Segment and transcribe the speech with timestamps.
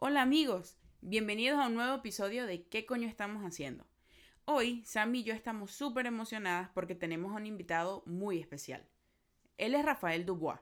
[0.00, 3.84] Hola amigos, bienvenidos a un nuevo episodio de ¿Qué coño estamos haciendo?
[4.44, 8.86] Hoy Sam y yo estamos súper emocionadas porque tenemos a un invitado muy especial.
[9.56, 10.60] Él es Rafael Dubois,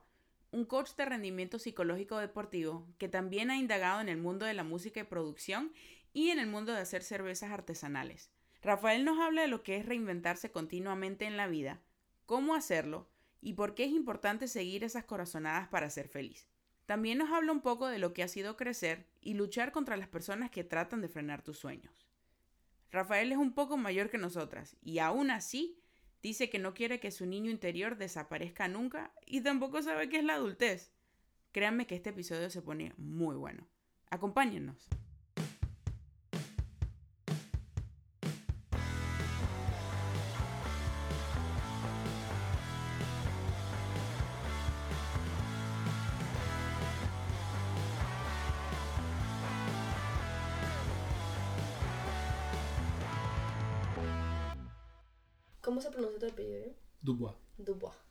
[0.52, 4.64] un coach de rendimiento psicológico deportivo que también ha indagado en el mundo de la
[4.64, 5.70] música y producción
[6.14, 8.30] y en el mundo de hacer cervezas artesanales.
[8.62, 11.82] Rafael nos habla de lo que es reinventarse continuamente en la vida,
[12.24, 13.10] cómo hacerlo
[13.42, 16.48] y por qué es importante seguir esas corazonadas para ser feliz.
[16.86, 20.08] También nos habla un poco de lo que ha sido crecer y luchar contra las
[20.08, 22.06] personas que tratan de frenar tus sueños.
[22.92, 25.80] Rafael es un poco mayor que nosotras y aún así
[26.22, 30.24] dice que no quiere que su niño interior desaparezca nunca y tampoco sabe qué es
[30.24, 30.92] la adultez.
[31.52, 33.66] Créanme que este episodio se pone muy bueno.
[34.10, 34.88] Acompáñennos.
[55.76, 56.56] ¿Cómo se pronuncia tu apellido?
[56.56, 56.74] eh?
[57.02, 57.34] Dubois.
[57.58, 57.92] Dubois.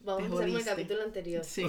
[0.00, 1.42] Vamos Te a empezar con el capítulo anterior.
[1.42, 1.64] Sí.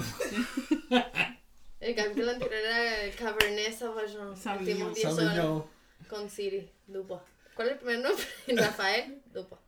[1.80, 4.36] El capítulo anterior era el Cabernet Sauvignon.
[4.36, 4.88] Sauvignon.
[4.90, 5.64] Metimos 10 horas Sauvignon.
[6.10, 6.70] con Siri.
[6.86, 7.22] Dubois.
[7.54, 8.24] ¿Cuál es el primer nombre?
[8.48, 9.62] Rafael Dubois.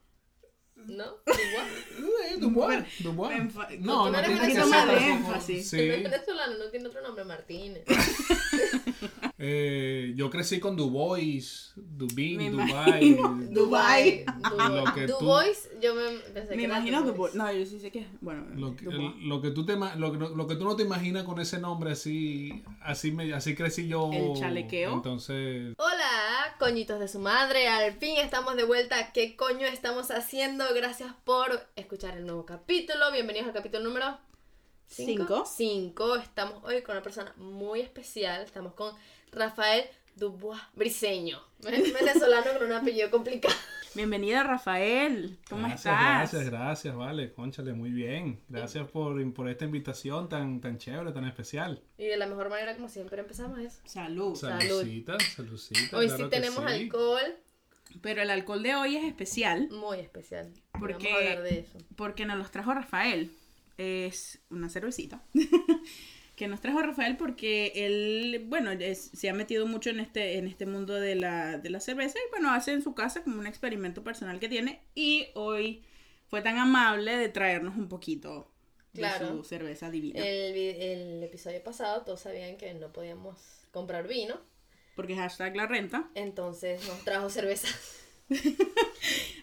[0.86, 1.04] ¿No?
[1.26, 2.30] Dubois.
[2.30, 2.84] Eh, Dubois.
[3.00, 3.38] Dubois.
[3.38, 5.72] Enfa- No, no eres tiene que más de énfasis.
[5.72, 7.84] No venezolano, no tiene otro nombre, Martínez.
[9.42, 13.16] Eh, yo crecí con Dubois, Dubin, Dubai.
[13.50, 14.24] Dubai.
[14.58, 17.32] Lo que tú- Dubois, yo me pensé Me que era imagino Dubois.
[17.32, 17.34] Dubois.
[17.36, 18.06] No, yo sí sé que.
[18.20, 20.76] Bueno, Lo que, el- lo que tú te ima- lo, que- lo que tú no
[20.76, 24.92] te imaginas con ese nombre así así me así crecí yo El chalequeo.
[24.92, 26.10] entonces Hola,
[26.58, 27.68] coñitos de su madre.
[27.68, 29.12] Al fin estamos de vuelta.
[29.12, 30.64] ¿Qué coño estamos haciendo?
[30.74, 33.10] Gracias por escuchar el nuevo capítulo.
[33.12, 34.18] Bienvenidos al capítulo número
[34.86, 35.44] Cinco.
[35.46, 36.16] 5.
[36.16, 38.42] Estamos hoy con una persona muy especial.
[38.42, 38.94] Estamos con
[39.32, 39.84] Rafael
[40.16, 41.42] Dubois Briseño.
[41.58, 43.54] Venezolano con un apellido complicado.
[43.94, 45.36] Bienvenida, Rafael.
[45.48, 46.32] ¿Cómo gracias, estás?
[46.32, 48.40] Gracias, gracias, vale, conchale, muy bien.
[48.48, 51.82] Gracias por, por esta invitación tan tan chévere, tan especial.
[51.98, 53.80] Y de la mejor manera, como siempre, empezamos es.
[53.84, 54.36] Salud.
[54.36, 54.60] Salud.
[54.62, 55.96] Saludcita, saludcita.
[55.96, 56.72] Hoy claro sí tenemos sí.
[56.72, 57.36] alcohol
[58.00, 60.52] Pero el alcohol de hoy es especial muy especial.
[60.78, 61.78] Porque- Vamos a hablar de eso.
[61.96, 63.32] porque nos los trajo Rafael.
[63.76, 65.22] Es una cervecita.
[66.40, 70.46] que nos trajo Rafael porque él, bueno, es- se ha metido mucho en este, en
[70.48, 73.46] este mundo de la, de la cerveza y bueno, hace en su casa como un
[73.46, 75.84] experimento personal que tiene y hoy
[76.28, 78.50] fue tan amable de traernos un poquito
[78.94, 79.28] de Claro.
[79.28, 80.18] su cerveza divina.
[80.26, 83.38] El, el episodio pasado todos sabían que no podíamos
[83.70, 84.40] comprar vino,
[84.96, 86.08] Porque hashtag la renta.
[86.14, 87.68] entonces nos trajo cerveza.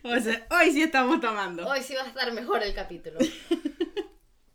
[0.04, 1.68] O sea, hoy sí estamos tomando.
[1.68, 3.20] Hoy sí va a estar mejor el capítulo.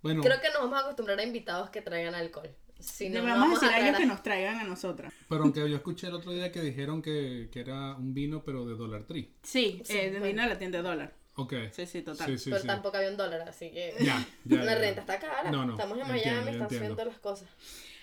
[0.03, 2.51] Bueno, Creo que nos vamos a acostumbrar a invitados que traigan alcohol.
[2.79, 5.13] Si Le vamos, a decir a ellos que nos traigan a nosotras.
[5.29, 8.67] pero aunque yo escuché el otro día que dijeron que, que era un vino pero
[8.67, 9.33] de Dollar Tree.
[9.45, 10.27] Sí, Sí, eh, de bueno.
[10.27, 11.15] vino a la tienda de dólar.
[11.37, 11.55] Ok.
[11.71, 12.27] Sí, sí, total.
[12.31, 12.67] Sí, sí, Pero sí.
[12.67, 14.79] tampoco había un dólar, así que Ya, ya, la ya.
[14.81, 15.51] renta está cara.
[15.53, 16.69] No, no, Estamos en Miami, están entiendo.
[16.69, 17.49] subiendo las cosas.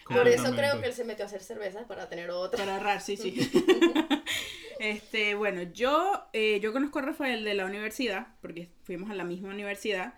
[0.07, 2.57] Por eso creo que él se metió a hacer cerveza para tener otra.
[2.59, 3.35] Para ahorrar, sí, sí.
[4.79, 9.23] este, bueno, yo, eh, yo conozco a Rafael de la universidad, porque fuimos a la
[9.23, 10.13] misma universidad.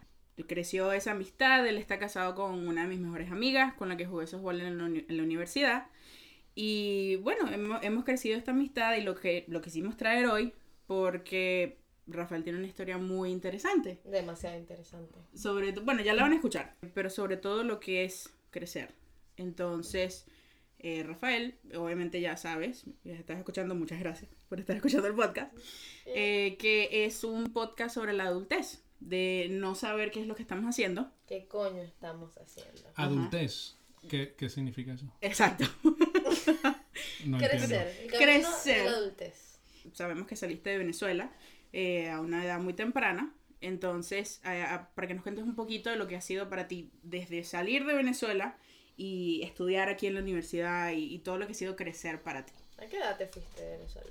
[0.47, 4.05] Creció esa amistad, él está casado con una de mis mejores amigas, con la que
[4.05, 5.87] jugué softball en la, uni- en la universidad.
[6.55, 10.53] Y bueno, hemos, hemos crecido esta amistad y lo que, lo quisimos traer hoy,
[10.87, 11.77] porque
[12.07, 13.99] Rafael tiene una historia muy interesante.
[14.03, 15.19] Demasiado interesante.
[15.33, 18.93] Sobre bueno, ya la van a escuchar, pero sobre todo lo que es crecer.
[19.37, 20.25] Entonces,
[20.79, 25.55] eh, Rafael, obviamente ya sabes, ya estás escuchando, muchas gracias por estar escuchando el podcast,
[26.07, 30.41] eh, que es un podcast sobre la adultez, de no saber qué es lo que
[30.43, 31.11] estamos haciendo.
[31.27, 32.81] ¿Qué coño estamos haciendo?
[32.95, 33.75] Adultez.
[34.09, 35.05] ¿Qué, ¿Qué significa eso?
[35.21, 35.65] Exacto.
[37.25, 37.95] No Crecer.
[38.03, 38.77] El Crecer.
[38.83, 39.59] de la adultez.
[39.93, 41.31] Sabemos que saliste de Venezuela
[41.73, 43.33] eh, a una edad muy temprana.
[43.59, 46.67] Entonces, a- a- para que nos cuentes un poquito de lo que ha sido para
[46.67, 48.57] ti desde salir de Venezuela
[48.97, 52.45] y estudiar aquí en la universidad y, y todo lo que ha sido crecer para
[52.45, 52.53] ti.
[52.77, 54.09] ¿A qué edad te fuiste de Venezuela?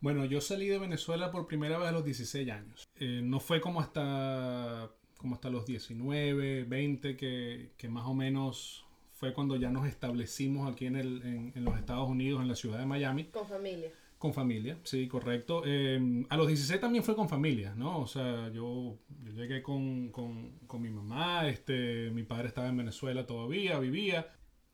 [0.00, 2.88] Bueno, yo salí de Venezuela por primera vez a los 16 años.
[2.96, 8.86] Eh, no fue como hasta, como hasta los 19, 20, que, que más o menos
[9.14, 12.54] fue cuando ya nos establecimos aquí en, el, en, en los Estados Unidos, en la
[12.54, 13.24] ciudad de Miami.
[13.24, 13.90] Con familia.
[14.18, 15.62] Con familia, sí, correcto.
[15.64, 18.00] Eh, a los 16 también fue con familia, ¿no?
[18.00, 22.76] O sea, yo, yo llegué con, con, con mi mamá, este, mi padre estaba en
[22.76, 24.28] Venezuela todavía, vivía.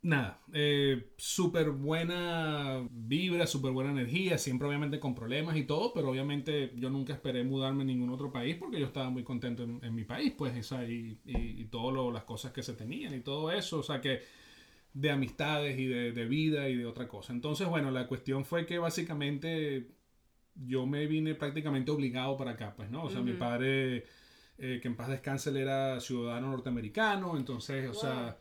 [0.05, 6.11] Nada, eh, súper buena vibra, súper buena energía, siempre obviamente con problemas y todo, pero
[6.11, 9.83] obviamente yo nunca esperé mudarme a ningún otro país porque yo estaba muy contento en,
[9.83, 13.21] en mi país, pues, esa, y, y, y todas las cosas que se tenían y
[13.21, 14.21] todo eso, o sea que
[14.93, 17.33] de amistades y de, de vida y de otra cosa.
[17.33, 19.89] Entonces, bueno, la cuestión fue que básicamente
[20.55, 23.05] yo me vine prácticamente obligado para acá, pues, ¿no?
[23.05, 24.05] O sea, mi padre,
[24.59, 28.39] eh, que en paz descanse, él era ciudadano norteamericano, entonces, o sea,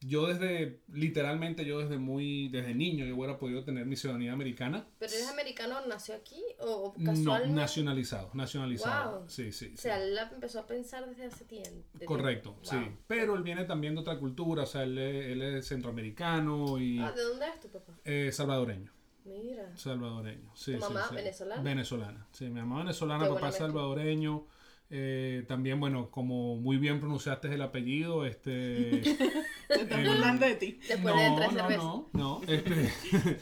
[0.00, 4.86] yo desde, literalmente, yo desde muy, desde niño, yo hubiera podido tener mi ciudadanía americana.
[4.98, 7.54] ¿Pero eres americano, nació aquí o o No, casualmente?
[7.54, 9.20] nacionalizado, nacionalizado.
[9.20, 9.28] Wow.
[9.28, 9.66] Sí, sí.
[9.66, 9.76] O sí.
[9.76, 11.84] sea, él la empezó a pensar desde hace tiempo.
[11.92, 12.76] desde- Correcto, sí.
[12.76, 12.96] Wow.
[13.06, 16.98] Pero él viene también de otra cultura, o sea, él, es- él es centroamericano y
[16.98, 17.92] Ah, ¿de dónde es tu papá?
[18.04, 18.92] eh, salvadoreño.
[19.26, 19.76] Mira.
[19.76, 20.72] Salvadoreño, sí.
[20.72, 21.14] ¿Tu sí, mamá sí.
[21.14, 21.62] venezolana?
[21.62, 22.44] Venezolana, sí.
[22.46, 24.46] Mi mamá venezolana, Qué papá salvadoreño.
[24.90, 29.02] Eh, también, bueno, como muy bien pronunciaste el apellido, este...
[29.68, 30.78] Se está Eh, burlando de ti.
[30.88, 31.84] Después de tres no, cervezas.
[31.84, 32.90] no, no, este...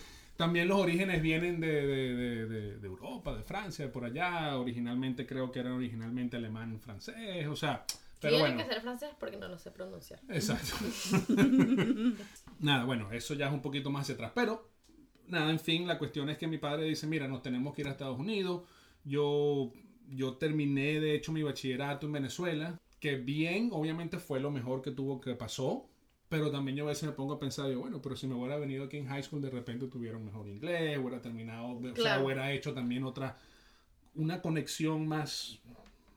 [0.36, 4.56] También los orígenes vienen de, de, de, de- de Europa, de Francia, de por allá.
[4.56, 7.84] Originalmente creo que eran originalmente alemán, francés, o sea...
[8.20, 8.64] Pero Tiene bueno.
[8.68, 10.20] que ser francés porque no lo sé pronunciar.
[10.28, 10.74] Exacto.
[12.60, 14.32] nada, bueno, eso ya es un poquito más hacia atrás.
[14.34, 14.68] Pero,
[15.28, 17.88] nada, en fin, la cuestión es que mi padre dice, mira, nos tenemos que ir
[17.88, 18.62] a Estados Unidos.
[19.04, 19.72] Yo,
[20.14, 24.90] yo terminé, de hecho, mi bachillerato en Venezuela, que bien, obviamente fue lo mejor que
[24.90, 25.86] tuvo que pasó.
[26.28, 28.58] Pero también yo a veces me pongo a pensar, yo, bueno, pero si me hubiera
[28.58, 31.92] venido aquí en high school, de repente tuviera un mejor inglés, hubiera terminado, o sea,
[31.94, 32.24] Claro.
[32.26, 33.38] hubiera hecho también otra,
[34.14, 35.58] una conexión más,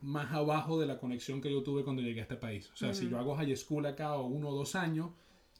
[0.01, 2.69] más abajo de la conexión que yo tuve cuando llegué a este país.
[2.73, 5.11] O sea, si yo hago high school acá o uno o dos años,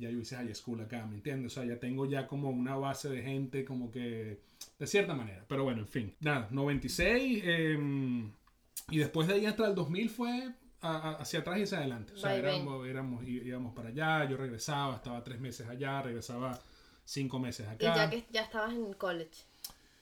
[0.02, 1.52] ya yo hice high school acá, ¿me entiendes?
[1.54, 4.40] O sea, ya tengo ya como una base de gente como que,
[4.80, 5.46] de cierta manera.
[5.48, 6.14] Pero bueno, en fin.
[6.20, 7.78] Nada, 96, eh,
[8.90, 10.52] y después de ahí hasta el 2000 fue
[10.82, 12.14] a- hacia atrás y hacia adelante.
[12.14, 16.60] O sea, y éramos, éramos- íbamos para allá, yo regresaba, estaba tres meses allá, regresaba
[17.06, 17.96] cinco meses Y acá.
[17.96, 19.44] ya que ya estabas en college.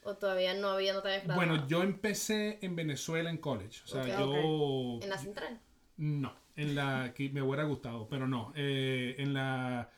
[0.04, 1.36] O todavía no había, no te habías.
[1.36, 3.81] Bueno, yo empecé en Venezuela en college.
[3.84, 5.00] O sea, yo...
[5.04, 5.60] En la central.
[5.98, 9.90] No, en la que me hubiera gustado, pero no, eh, en la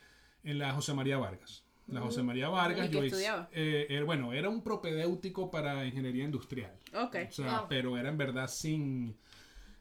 [0.44, 1.64] en la José María Vargas.
[1.88, 3.50] La José María Vargas, ¿Y qué yo hice- estudiaba?
[3.52, 6.72] eh, era- bueno, era un propedéutico para ingeniería industrial.
[6.96, 7.16] Ok.
[7.30, 7.66] O sea, Wow.
[7.70, 9.16] pero era en verdad sin,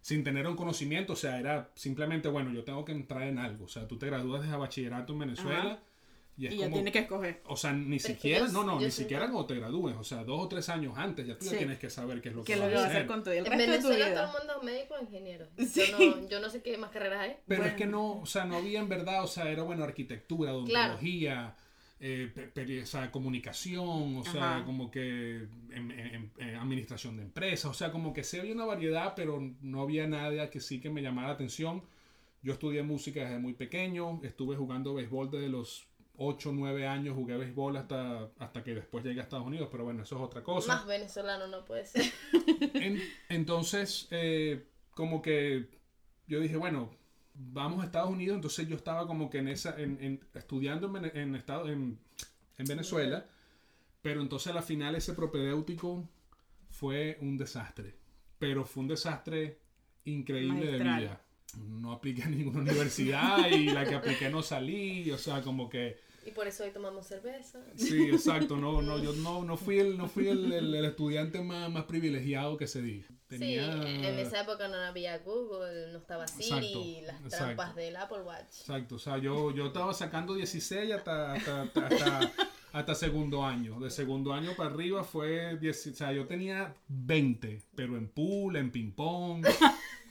[0.01, 3.67] sin tener un conocimiento, o sea, era simplemente, bueno, yo tengo que entrar en algo.
[3.67, 5.79] O sea, tú te gradúas de bachillerato en Venezuela Ajá.
[6.37, 6.77] Y es Y ya como...
[6.77, 7.43] tiene que escoger.
[7.47, 10.41] O sea, ni siquiera, yo- no, no, ni siquiera cuando te gradúes, o sea, dos
[10.41, 11.57] o tres años antes, ya tú ya Sí.
[11.59, 13.07] tienes que saber qué es lo ¿Qué que es lo vas a hacer hacer.
[13.07, 14.15] con todo el En resto de tu Venezuela vida?
[14.27, 15.47] todo el mundo es médico o ingeniero.
[15.59, 15.83] Sí.
[15.91, 17.37] Yo, no, yo no sé qué más carreras hay.
[17.47, 17.65] Pero Bueno.
[17.73, 20.95] es que no, o sea, no había en verdad, o sea, era bueno arquitectura, Claro.
[20.95, 21.55] odontología,
[22.03, 24.65] eh, pe- peri- o sea, comunicación, o sea, Ajá.
[24.65, 28.65] como que em- em- em- administración de empresas, o sea, como que sí había una
[28.65, 31.83] variedad, pero no había nada que sí que me llamara la atención.
[32.43, 35.87] Yo estudié música desde muy pequeño, estuve jugando béisbol desde los
[36.23, 40.03] 8 9 años, jugué béisbol hasta, hasta que después llegué a Estados Unidos, pero bueno,
[40.03, 40.75] eso es otra cosa.
[40.75, 42.05] Más venezolano no puede ser.
[42.75, 43.01] En-
[43.31, 45.71] entonces, eh, como que
[46.27, 46.91] yo dije, bueno,
[47.35, 48.35] vamos a Estados Unidos.
[48.35, 51.99] Entonces yo estaba como que en esa, en, en- estudiando en, en, estado, en,
[52.59, 53.27] en Venezuela.
[54.03, 56.07] Pero entonces a la final ese propedéutico
[56.71, 57.97] fue un desastre.
[58.39, 59.59] Pero fue un desastre
[60.05, 61.21] increíble de vida.
[61.67, 65.11] No apliqué a ninguna universidad y la que apliqué no salí.
[65.13, 66.10] O sea, como que...
[66.27, 67.61] Y por eso hoy tomamos cerveza.
[67.77, 68.57] Sí, exacto.
[68.57, 71.85] No, no, yo no, no fui el, no fui el, el- el estudiante más, más
[71.85, 73.07] privilegiado que se diga.
[73.27, 73.73] Tenía...
[73.83, 77.37] Sí, en esa época no había Google, no estaba Siri, Exacto, las exacto.
[77.47, 78.61] trampas del Apple Watch.
[78.61, 82.33] Exacto, o sea, yo, yo estaba sacando 16 hasta, hasta, hasta, hasta-
[82.73, 83.79] hasta segundo año.
[83.81, 88.57] De segundo año para arriba fue 10, o sea, yo tenía 20, pero en pool,
[88.57, 89.47] en ping-pong.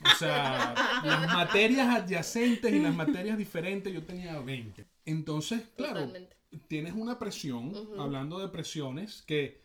[0.02, 4.86] O sea, las materias adyacentes y las materias diferentes yo tenía 20.
[5.04, 6.36] Entonces, claro, Totalmente.
[6.68, 9.60] tienes una presión, hablando de presiones, que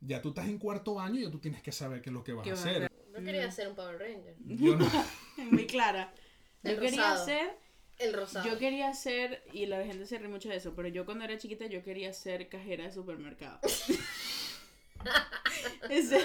[0.00, 2.22] ya tú estás en cuarto año y ya tú tienes que saber qué es lo
[2.22, 2.92] que vas ¿Qué a hacer.
[3.14, 4.36] Yo quería ser un Power Ranger.
[4.44, 4.86] Yo no,
[5.50, 6.12] Muy clara.
[6.62, 7.58] Yo quería ser,
[7.98, 8.48] El rosado.
[8.48, 11.36] yo quería ser, y la gente se ríe mucho de eso, pero yo cuando era
[11.38, 13.58] chiquita yo quería ser cajera de supermercado.
[15.90, 16.20] ese,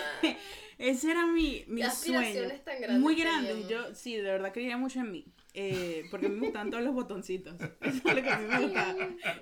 [0.77, 2.50] ese era mi, mi sueño.
[2.63, 3.50] tan grandes Muy grande.
[3.50, 3.70] teníamos.
[3.72, 5.25] Yo sí, de verdad creía mucho en mí.
[5.53, 7.56] eh, porque me gustaban todos los botoncitos.
[7.82, 8.96] Eso es lo que a mí me gustaba.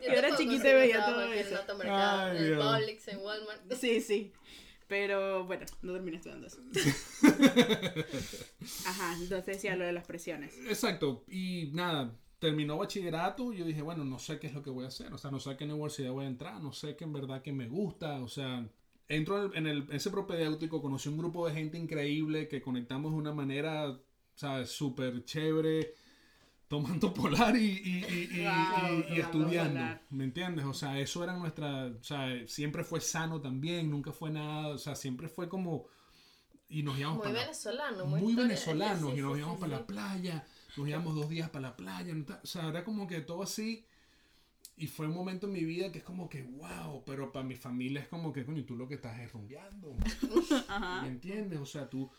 [0.05, 1.49] Yo era chiquita y veía todo en eso.
[1.49, 2.79] el automercado, Ay, en Dios.
[2.79, 3.73] Publix, en Walmart.
[3.79, 4.33] Sí, sí.
[4.87, 6.59] Pero bueno, no terminé estudiando eso.
[8.85, 10.53] Ajá, entonces decía lo de las presiones.
[10.67, 14.71] Exacto, y nada, terminó bachillerato y yo dije, bueno, no sé qué es lo que
[14.71, 16.97] voy a hacer, o sea, no sé a qué universidad voy a entrar, no sé
[16.97, 18.67] qué en verdad que me gusta, o sea,
[19.09, 23.19] entro en, el, en ese propedéutico, conocí un grupo de gente increíble que conectamos de
[23.19, 23.97] una manera,
[24.35, 25.93] ¿sabes?, súper chévere,
[26.67, 30.01] tomando polar y, y- y- y- Wow, estudiando, polar.
[30.11, 30.65] ¿me entiendes?
[30.65, 34.77] O sea, eso era nuestra, o sea, siempre fue sano también, nunca fue nada, o
[34.79, 35.85] sea, siempre fue como...
[36.69, 38.05] Y nos íbamos Muy para venezolano.
[38.05, 40.45] Muy, muy historia- venezolanos sí, y nos íbamos sí, para la playa,
[40.77, 42.25] nos íbamos dos días para la playa, ¿no?
[42.43, 43.85] o sea, era como que todo así.
[44.77, 47.55] y fue un momento en mi vida que es como que, wow, pero para mi
[47.55, 49.95] familia es como que, coño, tú lo que estás es rumbeando.
[51.01, 51.59] ¿Me entiendes?
[51.59, 52.09] O sea, tú,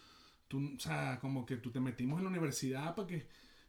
[0.48, 3.26] tú, o sea, como que tú te metimos en la universidad para que,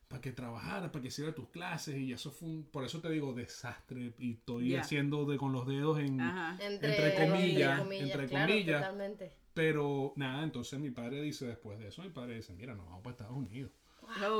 [0.07, 3.09] para que trabajaras, para que hicieras tus clases y eso fue un, por eso te
[3.09, 6.19] digo desastre y estoy haciendo de con los dedos en.
[6.59, 8.81] Entre comillas, entre claro, comillas.
[8.81, 9.31] Totalmente.
[9.53, 13.01] pero nada, entonces mi padre dice después de eso, mi padre dice, mira, nos vamos
[13.01, 13.71] para Estados Unidos.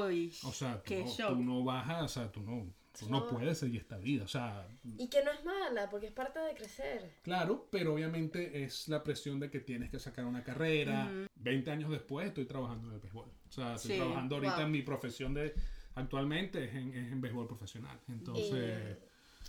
[0.05, 0.33] Uy.
[0.43, 1.29] O sea, tú, Qué no, shock.
[1.29, 4.67] tú no a, o sea, tú no, tú no puedes seguir esta vida, o sea,
[4.97, 7.11] Y que no es mala, porque es parte de crecer.
[7.23, 11.09] Claro, pero obviamente es la presión de que tienes que sacar una carrera.
[11.35, 13.29] 20 años después estoy trabajando en el béisbol.
[13.49, 14.65] O sea, estoy Sí, trabajando ahorita wow.
[14.65, 15.53] en mi profesión de
[15.95, 17.99] actualmente es en, es en béisbol profesional.
[18.07, 18.97] Entonces,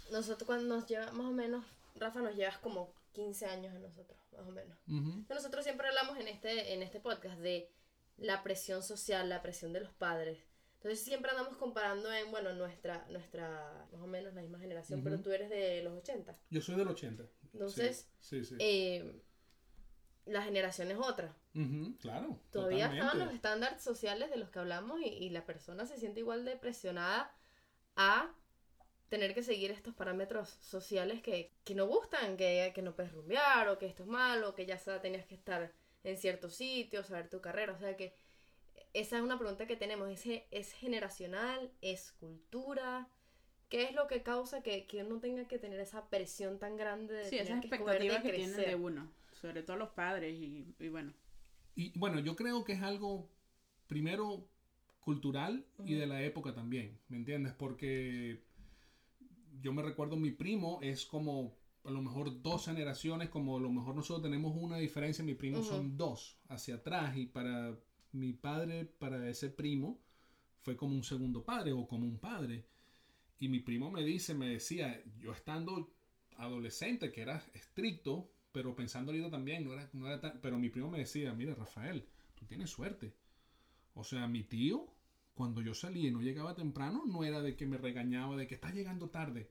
[0.09, 1.65] Y nosotros cuando nos lleva, más o menos,
[1.97, 4.77] Rafa, nos llevas como 15 años a nosotros, más o menos.
[4.89, 7.71] ujú, Nosotros siempre hablamos en este, en este podcast de
[8.17, 10.39] la presión social, la presión de los padres.
[10.77, 15.21] Entonces siempre andamos comparando en, bueno, nuestra, nuestra, más o menos la misma generación, pero
[15.21, 16.37] tú eres de los 80.
[16.51, 17.25] yo soy del 80.
[17.55, 18.51] Entonces, sí, sí.
[18.51, 18.57] sí.
[18.59, 19.23] Eh,
[20.27, 21.35] la generación es otra.
[22.01, 22.39] Claro.
[22.51, 23.35] Todavía estaban los totalmente.
[23.37, 27.35] estándares sociales de los que hablamos y, y la persona se siente igual de presionada
[27.97, 28.35] a
[29.09, 33.69] tener que seguir estos parámetros sociales que, que no gustan, que, que no puedes rumbear
[33.69, 35.73] o que esto es malo, que ya tenías que estar
[36.05, 37.73] en cierto sitio, saber tu carrera.
[37.73, 38.15] O sea que
[38.93, 40.09] esa es una pregunta que tenemos.
[40.11, 41.71] ¿Es, es generacional?
[41.81, 43.09] ¿Es cultura?
[43.69, 47.15] ¿Qué es lo que causa que, que uno tenga que tener esa presión tan grande
[47.15, 48.69] de Sí, tener esas que expectativas que tienen crecer?
[48.71, 49.11] de uno.
[49.33, 51.13] Sobre todo los padres y, y bueno.
[51.75, 53.29] Y bueno, yo creo que es algo,
[53.89, 54.47] primero,
[55.01, 57.53] cultural y de la época también, ¿me entiendes?
[57.53, 58.41] Porque
[59.61, 63.71] yo me recuerdo mi primo es como a lo mejor dos generaciones, como a lo
[63.71, 67.79] mejor nosotros tenemos una diferencia, mi primo son dos hacia atrás y para
[68.13, 70.01] mi padre, para ese primo,
[70.63, 72.67] fue como un segundo padre o como un padre.
[73.39, 75.93] Y mi primo me dice, me decía, yo estando
[76.37, 80.71] adolescente, que era estricto, pero pensando ahorita también, no era, no era tan, pero mi
[80.71, 83.15] primo me decía, mira Rafael, tú tienes suerte.
[83.95, 84.87] O sea, mi tío,
[85.35, 88.55] cuando yo salía y no llegaba temprano, no era de que me regañaba de que
[88.55, 89.51] estás llegando tarde.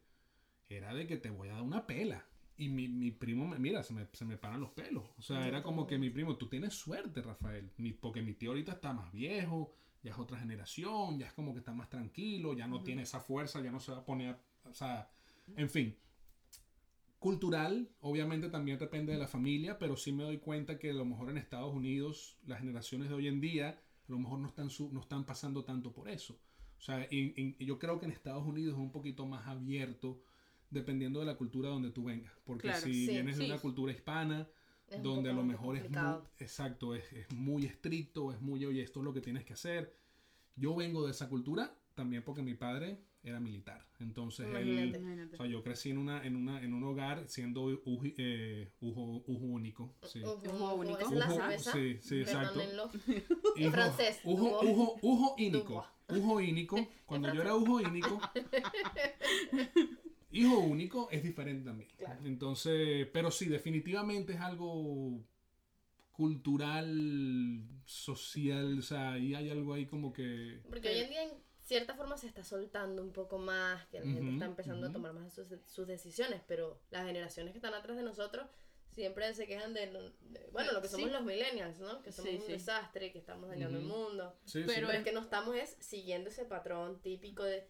[0.70, 2.26] Era de que te voy a dar una pela.
[2.58, 5.04] Y mi, mi primo, me, mira, se me, se me paran los pelos.
[5.18, 7.72] O sea, era como que mi primo, tú tienes suerte, Rafael.
[7.78, 11.54] Mi- porque mi tío ahorita está más viejo, ya es otra generación, ya es como
[11.54, 14.38] que está más tranquilo, ya no tiene esa fuerza, ya no se va a poner,
[14.66, 15.10] o sea,
[15.56, 15.98] en fin.
[17.20, 21.06] Cultural, obviamente también depende de la familia, pero sí me doy cuenta que a lo
[21.06, 24.70] mejor en Estados Unidos las generaciones de hoy en día a lo mejor no están,
[24.70, 26.38] su- no están pasando tanto por eso.
[26.78, 30.22] O sea, y- y yo creo que en Estados Unidos es un poquito más abierto
[30.74, 32.34] dependiendo de la cultura donde tú vengas.
[32.46, 34.48] Porque Claro, si sí, vienes de una cultura hispana,
[34.90, 38.82] Es donde a lo mejor es muy, exacto, es, es muy estricto, es muy, oye,
[38.84, 39.96] esto es lo que tienes que hacer.
[40.56, 43.88] Yo vengo de esa cultura también porque mi padre era militar.
[44.00, 45.36] Entonces, él, Imagínate.
[45.36, 49.24] O sea, yo crecí en, una, en, una, en un hogar siendo uji- eh, ujo,
[49.26, 49.96] ujo único.
[50.04, 50.22] Sí.
[50.22, 51.00] Ujú único.
[51.00, 51.72] ¿Esa es la Ujú, cerveza?
[51.74, 52.60] sí, sí, exacto.
[52.60, 52.90] Perdónenlo.
[53.58, 55.86] Hijo- francés, Ujo, ujo, ujo ínico.
[56.10, 56.78] Ujo ínico.
[57.06, 58.20] Cuando yo era ujo ínico.
[60.34, 61.90] Hijo único es diferente también.
[61.98, 62.20] Claro.
[62.26, 65.24] Entonces, pero sí, definitivamente es algo
[66.12, 70.62] cultural, social, o sea, ahí hay algo ahí como que...
[70.70, 71.32] Porque hoy en día en
[71.64, 75.14] cierta forma se está soltando un poco más, que la gente está empezando a tomar
[75.14, 78.46] más sus, sus decisiones, pero las generaciones que están atrás de nosotros
[78.92, 79.90] siempre se quejan de,
[80.52, 81.14] bueno, lo que somos Sí.
[81.14, 82.04] los millennials, ¿no?
[82.04, 82.52] Que somos Sí, un sí.
[82.52, 84.36] desastre, que estamos dañando el mundo.
[84.68, 87.68] Pero es que no estamos es siguiendo ese patrón típico de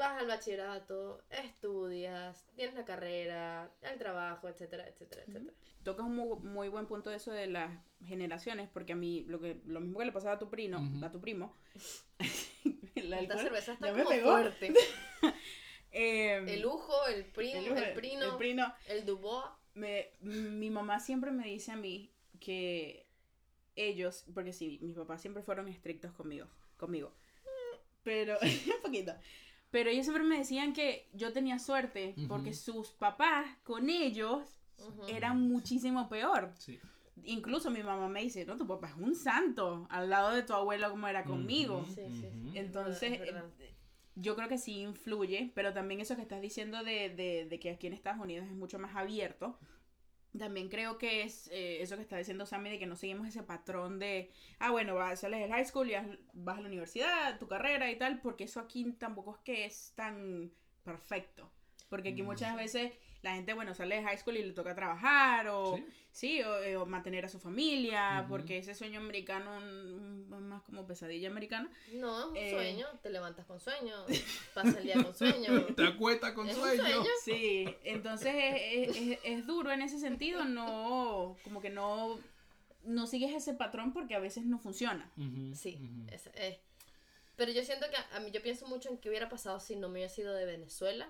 [0.00, 5.52] vas al bachillerato, estudias, tienes la carrera, el trabajo, etcétera, etcétera, etcétera.
[5.84, 7.70] Tocas un muy, muy buen punto de eso de las
[8.04, 11.10] generaciones, porque a mí lo que lo mismo que le pasaba a tu primo, a
[11.10, 11.54] tu primo,
[12.94, 14.72] Esta alcohol, cerveza está como fuerte.
[15.92, 19.46] em, El lujo, el primo, el el, lujo, el- prino, el prino, el Dubois.
[19.74, 23.06] me, mi mamá siempre me dice a mí que
[23.76, 27.12] ellos, porque sí, mis papás siempre fueron estrictos conmigo, conmigo,
[28.02, 28.38] pero
[28.76, 29.14] un poquito.
[29.70, 34.42] Pero ellos siempre me decían que yo tenía suerte porque sus papás con ellos
[35.08, 36.52] eran muchísimo peor.
[36.58, 36.78] Sí.
[37.24, 40.54] Incluso mi mamá me dice, no, tu papá es un santo al lado de tu
[40.54, 41.80] abuelo como era conmigo.
[41.80, 41.94] Ujú.
[41.94, 42.26] Sí, sí, sí.
[42.48, 42.50] Ujú.
[42.54, 43.34] Entonces, eh,
[44.16, 47.70] yo creo que sí influye, pero también eso que estás diciendo de, de, de que
[47.70, 49.58] aquí en Estados Unidos es mucho más abierto.
[50.38, 53.42] También creo que es eh, eso que está diciendo Sammy de que no seguimos ese
[53.42, 55.94] patrón de, ah, bueno, vas, sales del high school y
[56.34, 59.92] vas a la universidad, tu carrera y tal, porque eso aquí tampoco es que es
[59.96, 60.52] tan
[60.84, 61.50] perfecto.
[61.88, 62.26] Porque aquí Mm.
[62.26, 65.84] muchas veces la gente, bueno, sale de high school y le toca trabajar o, Sí.
[66.10, 70.86] sí, o, eh, o mantener a su familia, porque ese sueño americano es más como
[70.86, 71.70] pesadilla americana.
[71.92, 72.50] No, es un Eh.
[72.50, 72.86] sueño.
[73.02, 73.94] Te levantas con sueño.
[74.54, 75.46] Pasa el día con sueño.
[75.76, 76.82] Te acuestas con Es un sueño.
[76.82, 77.04] sueño.
[77.24, 82.18] Sí, entonces es, es- es- es duro en ese sentido, no, como que no,
[82.84, 85.10] no sigues ese patrón porque a veces no funciona.
[85.54, 86.14] Sí, ujú.
[86.14, 86.56] es- es-
[87.36, 89.76] pero yo siento que a, a mí yo pienso mucho en qué hubiera pasado si
[89.76, 91.08] no me hubiera sido de Venezuela.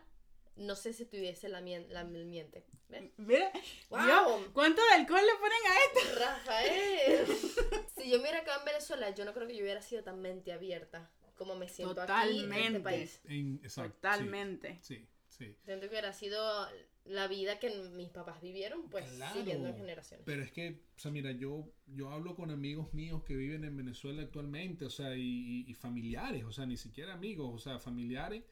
[0.61, 2.65] No sé si tuviese la, mien- la miente.
[2.89, 3.11] ¿Ves?
[3.17, 3.51] Mira,
[3.89, 4.01] ¡Wow!
[4.05, 6.21] Dios, ¿cuánto de alcohol le ponen a esto?
[6.21, 7.27] Rafael.
[7.97, 10.21] si yo me hubiera quedado en Venezuela, yo no creo que yo hubiera sido tan
[10.21, 12.67] mente abierta como me siento aquí en Totalmente.
[12.67, 13.21] este país.
[13.25, 14.79] En- exacto, sí, Totalmente.
[14.83, 15.57] Sí, sí.
[15.65, 16.69] Siento que hubiera sido
[17.07, 19.35] la vida que mis papás vivieron, pues Claro.
[19.39, 20.27] siguiendo en generaciones.
[20.27, 23.75] Pero es que, o sea, mira, yo, yo hablo con amigos míos que viven en
[23.77, 28.45] Venezuela actualmente, o sea, y, y- familiares, o sea, ni siquiera amigos, o sea, familiares,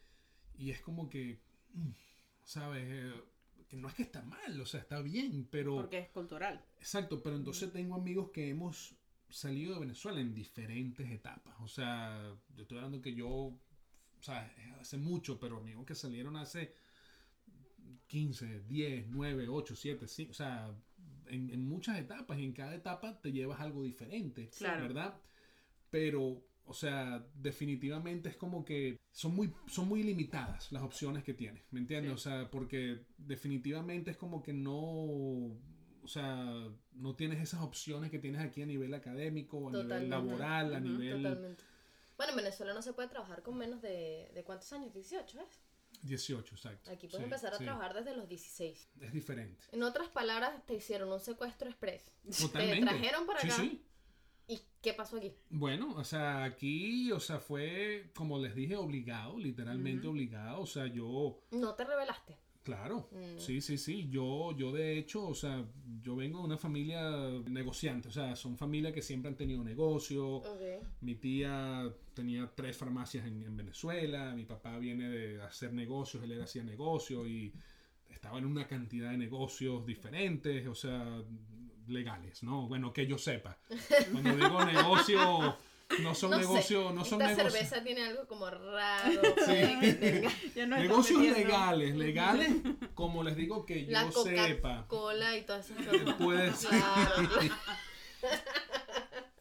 [0.57, 1.39] y es como que,
[2.45, 2.85] ¿sabes?
[2.87, 3.13] Eh,
[3.69, 5.77] que no es que está mal, o sea, está bien, pero...
[5.77, 6.65] Porque es cultural.
[6.79, 8.95] Exacto, pero entonces tengo amigos que hemos
[9.29, 14.51] salido de Venezuela en diferentes etapas, o sea, yo estoy hablando que yo, o sea,
[14.81, 16.75] hace mucho, pero amigos que salieron hace
[18.07, 20.75] 15, 10, 9, 8, 7, 5, o sea,
[21.27, 24.83] en, en muchas etapas y en cada etapa te llevas algo diferente, Claro.
[24.83, 25.21] ¿verdad?
[25.91, 31.35] Pero, o sea, definitivamente es como que son muy, son muy limitadas las opciones que
[31.35, 32.11] tienes, ¿me entiendes?
[32.11, 32.15] Sí.
[32.15, 34.79] O sea, porque definitivamente es como que no,
[36.03, 40.75] o sea, no tienes esas opciones que tienes aquí a nivel académico, a nivel laboral,
[40.75, 41.65] a nivel Totalmente.
[42.17, 44.93] Bueno, en Venezuela no se puede trabajar con menos de, de ¿cuántos años?
[44.93, 45.63] 18, ¿ves?
[46.03, 46.91] 18, exacto.
[46.91, 47.65] Aquí puedes Sí, empezar a sí.
[47.65, 48.89] trabajar desde los 16.
[49.01, 49.65] Es diferente.
[49.73, 52.05] En otras palabras, te hicieron un secuestro express.
[52.41, 52.81] Totalmente.
[52.81, 53.57] Te trajeron para Sí, acá.
[53.57, 53.85] sí.
[54.79, 55.33] ¿Y qué pasó aquí?
[55.51, 60.11] Bueno, o sea, aquí, o sea, fue, como les dije, obligado, literalmente Ujú.
[60.17, 60.61] obligado.
[60.61, 62.37] O sea, yo, No te revelaste.
[62.63, 63.39] claro, Mm.
[63.39, 64.09] sí, sí, sí.
[64.11, 65.65] Yo, yo de hecho, o sea,
[66.03, 67.11] yo vengo de una familia
[67.49, 68.09] negociante.
[68.09, 70.37] O sea, son familias que siempre han tenido negocio.
[70.37, 70.61] Ok.
[71.01, 74.35] Mi tía tenía tres farmacias en, en Venezuela.
[74.35, 77.53] Mi papá viene de hacer negocios, él era hacía negocios y
[78.11, 81.23] estaba en una cantidad de negocios diferentes, o sea,
[81.89, 82.67] legales, ¿no?
[82.69, 83.59] Bueno, que yo sepa.
[84.13, 85.57] Cuando digo negocio,
[86.01, 87.53] no son No negocios, no son Esta negocios.
[87.69, 89.21] cerveza tiene algo como raro.
[89.47, 92.51] que están Negocios legales, legales,
[92.95, 94.85] como les digo que yo La sepa.
[94.87, 96.15] Coca-Cola y todas esas cosas.
[96.15, 96.71] Puede ser.
[96.71, 97.29] Claro.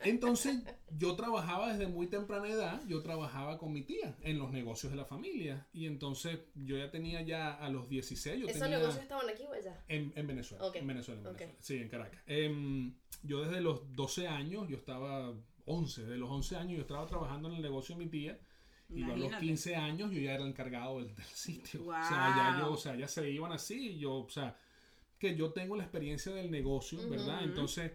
[0.10, 0.64] Entonces,
[0.98, 4.98] yo trabajaba desde muy temprana edad, yo trabajaba con mi tía en los negocios de
[4.98, 5.68] la familia.
[5.74, 8.78] Y entonces, yo ya tenía ya a los 16, yo ¿Esos tenía...
[8.78, 9.84] negocios estaban aquí o allá?
[9.88, 10.66] En, en Venezuela.
[10.66, 11.28] Ok, En Venezuela, en.
[11.28, 11.54] Venezuela.
[11.60, 12.22] Sí, en Caracas.
[12.26, 12.94] Em,
[13.24, 15.34] yo desde los 12 años, yo estaba
[15.66, 18.40] 11, de los 11 años yo estaba trabajando en el negocio de mi tía.
[18.90, 19.46] Y yo a los Imagínate.
[19.46, 21.82] 15 años yo ya era encargado del, del sitio.
[21.82, 24.58] O sea, ya yo, o sea, ya se iban así y yo, o sea,
[25.20, 27.38] que yo tengo la experiencia del negocio, ¿verdad?
[27.40, 27.50] Ujú.
[27.50, 27.92] Entonces,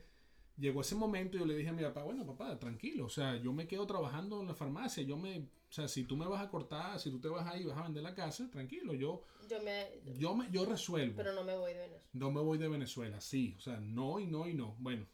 [0.59, 3.37] llegó ese momento y yo le dije a mi papá, bueno, papá, tranquilo, o sea,
[3.37, 6.43] yo me quedo trabajando en la farmacia, yo me, o sea, si tú me vas
[6.43, 9.23] a cortar, si tú te vas ahí y vas a vender la casa, tranquilo, yo,
[9.49, 9.87] Yo me...
[10.19, 11.17] yo me, yo resuelvo.
[11.17, 12.09] Pero no me voy de Venezuela.
[12.12, 13.55] No me voy de Venezuela, sí.
[13.57, 14.77] O sea, no y no y no.
[14.79, 15.07] Bueno,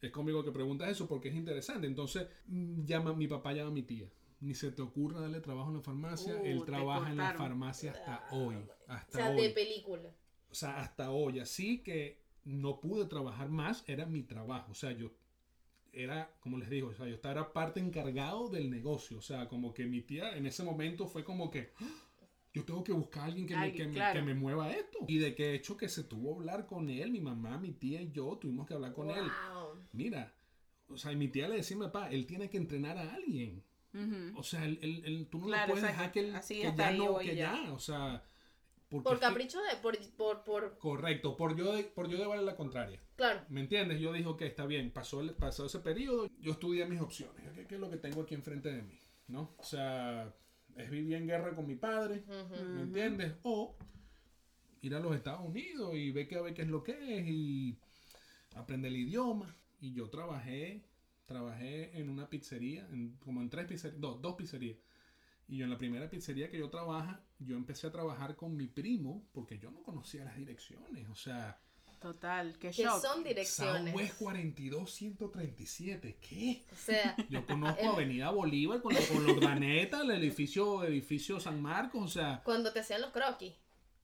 [0.00, 1.86] es conmigo que preguntas eso porque es interesante.
[1.86, 4.08] Entonces, mm, llama, mi papá llama a mi tía.
[4.40, 6.36] Ni se te ocurra darle trabajo en la farmacia.
[6.36, 8.56] Uh, Él trabaja en la farmacia hasta hoy.
[8.56, 9.42] O Hasta sea, hoy.
[9.42, 10.10] de película.
[10.50, 11.40] O sea, hasta hoy.
[11.40, 13.84] Así que no pude trabajar más.
[13.88, 14.72] Era mi trabajo.
[14.72, 15.10] O sea, yo
[15.92, 19.18] era, como les digo, o sea, yo estaba parte encargado del negocio.
[19.18, 21.72] O sea, como que mi tía en ese momento fue como que...
[21.80, 22.04] "Ah,
[22.54, 24.98] Yo tengo que buscar a alguien que, me, que, me, que me mueva esto.
[25.06, 28.00] Y de que hecho que se tuvo que hablar con él, mi mamá, mi tía
[28.00, 29.22] y yo tuvimos que hablar con él.
[29.92, 30.34] Mira,
[30.88, 33.14] o sea, y mi tía le decía a mi papá, él tiene que entrenar a
[33.14, 33.62] alguien.
[34.34, 35.98] O sea, él, él- él- tú no Claro, le puedes exacto.
[35.98, 37.62] dejar que, él, Así que ya no, que ya.
[37.64, 38.24] ya, o sea...
[38.88, 39.76] porque Por capricho de...
[39.82, 40.78] Por, por, por...
[40.78, 43.00] correcto, por yo, de, por yo llevarle la contraria.
[43.16, 43.40] Claro.
[43.48, 44.00] ¿Me entiendes?
[44.00, 47.66] Yo dije, ok, está bien, pasó, el- pasó ese periodo, yo estudié mis opciones, ¿qué,
[47.66, 48.98] qué es lo que tengo aquí enfrente de mí?
[49.26, 49.54] ¿No?
[49.58, 50.32] O sea,
[50.76, 52.24] es vivir en guerra con mi padre.
[52.74, 53.34] ¿me entiendes?
[53.42, 53.76] O
[54.80, 57.76] ir a los Estados Unidos y ver qué, ver qué es lo que es y
[58.54, 59.54] aprender el idioma.
[59.80, 60.82] Y yo trabajé,
[61.26, 64.78] trabajé en una pizzería, en- como en tres pizzerías, dos, dos pizzerías.
[65.48, 68.66] Y yo en la primera pizzería que yo trabaja, yo empecé a trabajar con mi
[68.66, 71.08] primo porque yo no conocía las direcciones.
[71.08, 71.58] O sea,
[72.00, 73.00] Total, qué Que shock.
[73.02, 73.92] son direcciones.
[73.92, 76.64] Southwest 42137, ¿qué?
[76.72, 81.40] O sea, Yo conozco El- Avenida Bolívar con la, con la Urdaneta, el edificio, edificio
[81.40, 83.54] San Marcos, o sea, cuando te hacían los croquis.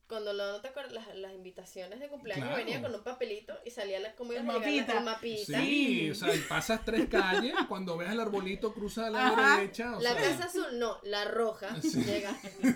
[0.06, 2.62] Cuando lo, no te acuerdas, las, las invitaciones de cumpleaños Claro.
[2.62, 4.92] venían con un papelito y salía la, como ibas El mapita.
[4.94, 5.60] la- el mapita.
[5.60, 9.56] Sí, o sea, pasas tres calles, cuando ves el arbolito cruza a la Ajá.
[9.56, 9.96] derecha.
[9.96, 11.74] O La sea, casa azul, no, la roja.
[11.82, 12.04] Sí.
[12.04, 12.36] Llega.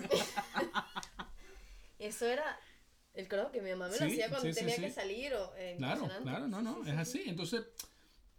[1.99, 2.59] Eso era.
[3.13, 4.81] El croquis, mi mamá me lo hacía cuando sí, tenía sí.
[4.83, 7.23] que salir o eh, Claro, claro, no, no, es sí, así.
[7.23, 7.29] sí.
[7.29, 7.63] Entonces,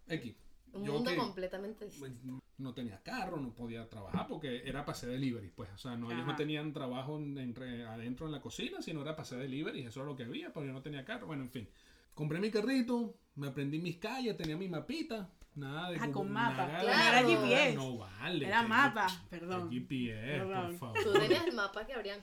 [0.09, 0.35] X.
[0.73, 2.21] Un yo mundo que- completamente distinto.
[2.23, 5.97] pues, no tenía carro, no podía trabajar porque era para hacer delivery, pues, o sea,
[5.97, 9.39] no, ellos no tenían trabajo en- entre- adentro en la cocina, sino era para hacer
[9.39, 11.69] delivery, eso era lo que había, pero yo no tenía carro, bueno, en fin.
[12.15, 16.67] Compré mi carrito, me aprendí mis calles, tenía mi mapita, nada de Ah, con mapa.
[16.67, 17.19] nada de- Claro.
[17.19, 17.75] Era GPS.
[17.77, 18.47] No vale.
[18.47, 19.71] Era que- mapa, que perdón.
[19.71, 20.67] GPS, Perdón.
[20.71, 21.03] por favor.
[21.05, 22.21] Tú tenías el mapa que habrían.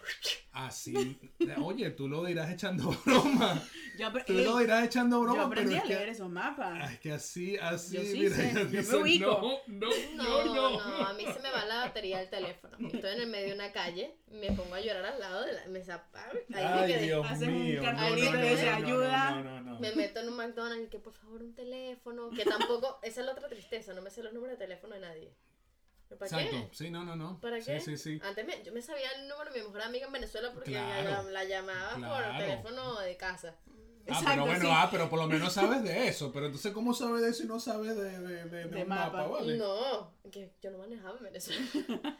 [0.54, 1.20] Así,
[1.62, 3.62] oye, tú lo dirás echando broma.
[4.00, 6.30] Yo, Tú ey, lo dirás echando yo broma, pero aprendí es a que, leer esos
[6.30, 6.80] mapas.
[6.82, 9.60] Ah, es que así, así, Yo sí mira, sé, yo me dice, ubico.
[9.68, 12.76] No, no, No, no, no, a mí se me va la batería del teléfono.
[12.92, 15.68] Estoy en el medio de una calle, me pongo a llorar al lado de la.
[15.68, 17.04] Me zapa- Ahí me Ay, quedé.
[17.06, 17.82] Dios Haces un mío.
[17.82, 18.42] no, cartelito no, no,
[18.80, 19.32] no, "Ayuda".
[19.32, 19.80] No, no, no.
[19.80, 22.30] Me meto en un McDonald's y que por favor un teléfono.
[22.32, 23.00] Que tampoco.
[23.18, 25.34] Esa es la otra tristeza, no me sé los números de teléfono de nadie.
[26.08, 26.76] ¿Para Exacto, qué?
[26.78, 27.42] sí, no, no, no.
[27.42, 27.80] ¿Para sí, qué?
[27.80, 30.54] Sí, sí, Antes me- yo me sabía el número de mi mejor amiga en Venezuela
[30.54, 33.56] porque Claro, la, la llamaba por teléfono de casa.
[34.10, 34.72] Ah, Exacto, pero bueno, sí.
[34.72, 36.32] ah, pero por lo menos sabes de eso.
[36.32, 38.88] Pero entonces, ¿cómo sabes de eso y no sabes de, de, de, de De un
[38.90, 39.28] mapa, mapa.
[39.28, 39.58] vale?
[39.58, 41.62] No, que yo no manejaba en Venezuela.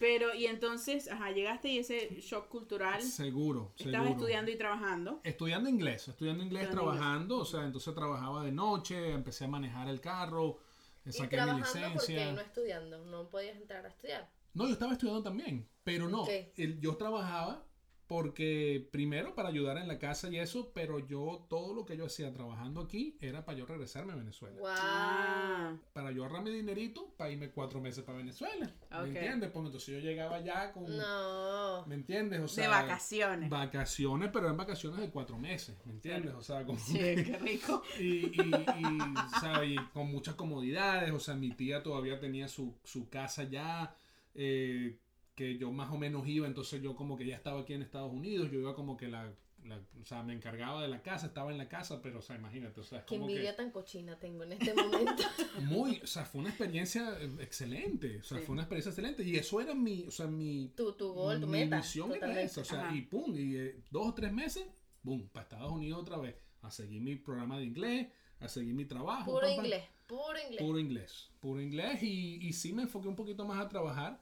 [0.00, 4.10] Pero, y entonces, ajá, llegaste y ese shock cultural, Seguro, estabas seguro.
[4.10, 5.20] estudiando y trabajando.
[5.24, 9.88] Estudiando inglés, estudiando inglés, Estudiando trabajando, o sea, entonces trabajaba de noche, empecé a manejar
[9.88, 10.60] el carro,
[11.04, 12.32] y saqué mi trabajando porque licencia.
[12.32, 14.30] no estudiando, no podías entrar a estudiar.
[14.54, 16.26] No, yo estaba estudiando también, pero no.
[16.56, 17.64] El- yo trabajaba
[18.08, 22.06] porque primero para ayudar en la casa y eso, pero yo todo lo que yo
[22.06, 24.58] hacía trabajando aquí era para yo regresarme a Venezuela.
[24.58, 24.70] Wow.
[24.72, 28.74] Ah, Para yo ahorrarme dinerito para irme cuatro meses para Venezuela.
[28.90, 29.50] ¿Me entiendes?
[29.50, 30.84] Porque entonces yo llegaba ya con...
[30.96, 31.84] No.
[31.86, 32.40] ¿Me entiendes?
[32.40, 33.50] O sea, de vacaciones.
[33.50, 36.32] Vacaciones, pero eran vacaciones de cuatro meses, ¿me entiendes?
[36.32, 37.82] O sea, como Sí, qué rico.
[37.98, 39.70] y, y, y, ¿sabes?
[39.70, 43.94] y con muchas comodidades, o sea, mi tía todavía tenía su, su casa ya,
[44.34, 44.96] eh,
[45.38, 48.12] que yo más o menos iba, entonces yo como que ya estaba aquí en Estados
[48.12, 49.32] Unidos, yo iba como que la,
[49.64, 52.34] la- o sea, me encargaba de la casa, estaba en la casa, pero, o sea,
[52.36, 55.22] imagínate, o sea, es Qué como envidia que tan cochina tengo en este momento.
[55.62, 58.44] muy, o sea, fue una experiencia eh, excelente, o sea, Sí.
[58.44, 61.46] fue una experiencia excelente, y eso era mi, o sea, mi, tu, tu gol, tu
[61.46, 61.76] mi meta.
[61.78, 62.96] misión era esa, o sea, Ajá.
[62.96, 64.66] y pum, y eh, dos o tres meses,
[65.02, 68.08] boom, para Estados Unidos otra vez, a seguir mi programa de inglés,
[68.40, 69.24] a seguir mi trabajo.
[69.32, 69.64] Puro pam, pam.
[69.66, 70.58] inglés, puro inglés.
[70.62, 74.20] Puro inglés, puro inglés y, y sí me enfoqué un poquito más a trabajar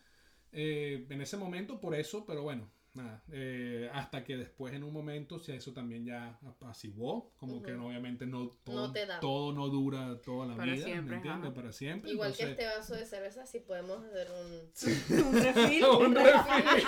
[0.57, 4.93] eh, en ese momento por eso, pero bueno, nada, eh, hasta que después en un
[4.93, 9.21] momento, si eso también ya apaciguó, como que obviamente no todo, No te da.
[9.21, 11.53] todo no dura toda la Para vida, siempre, ¿me entiendes?
[11.53, 12.11] Para siempre.
[12.11, 15.27] Igual que este vaso de cerveza, si podemos hacer un...
[15.27, 15.85] Un refil.
[16.07, 16.85] Un refil.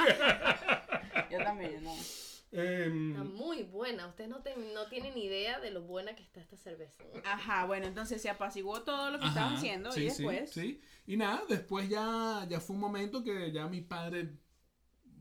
[1.31, 1.95] Yo también, no.
[2.51, 4.07] Em, Está muy buena.
[4.07, 7.03] Ustedes no, te- no tienen idea de lo buena que está esta cerveza.
[7.25, 10.51] Ajá, bueno, entonces se apaciguó todo lo que Ajá, estabas haciendo sí, y después.
[10.51, 14.31] Sí, Y nada, después ya, ya fue un momento que ya mi padre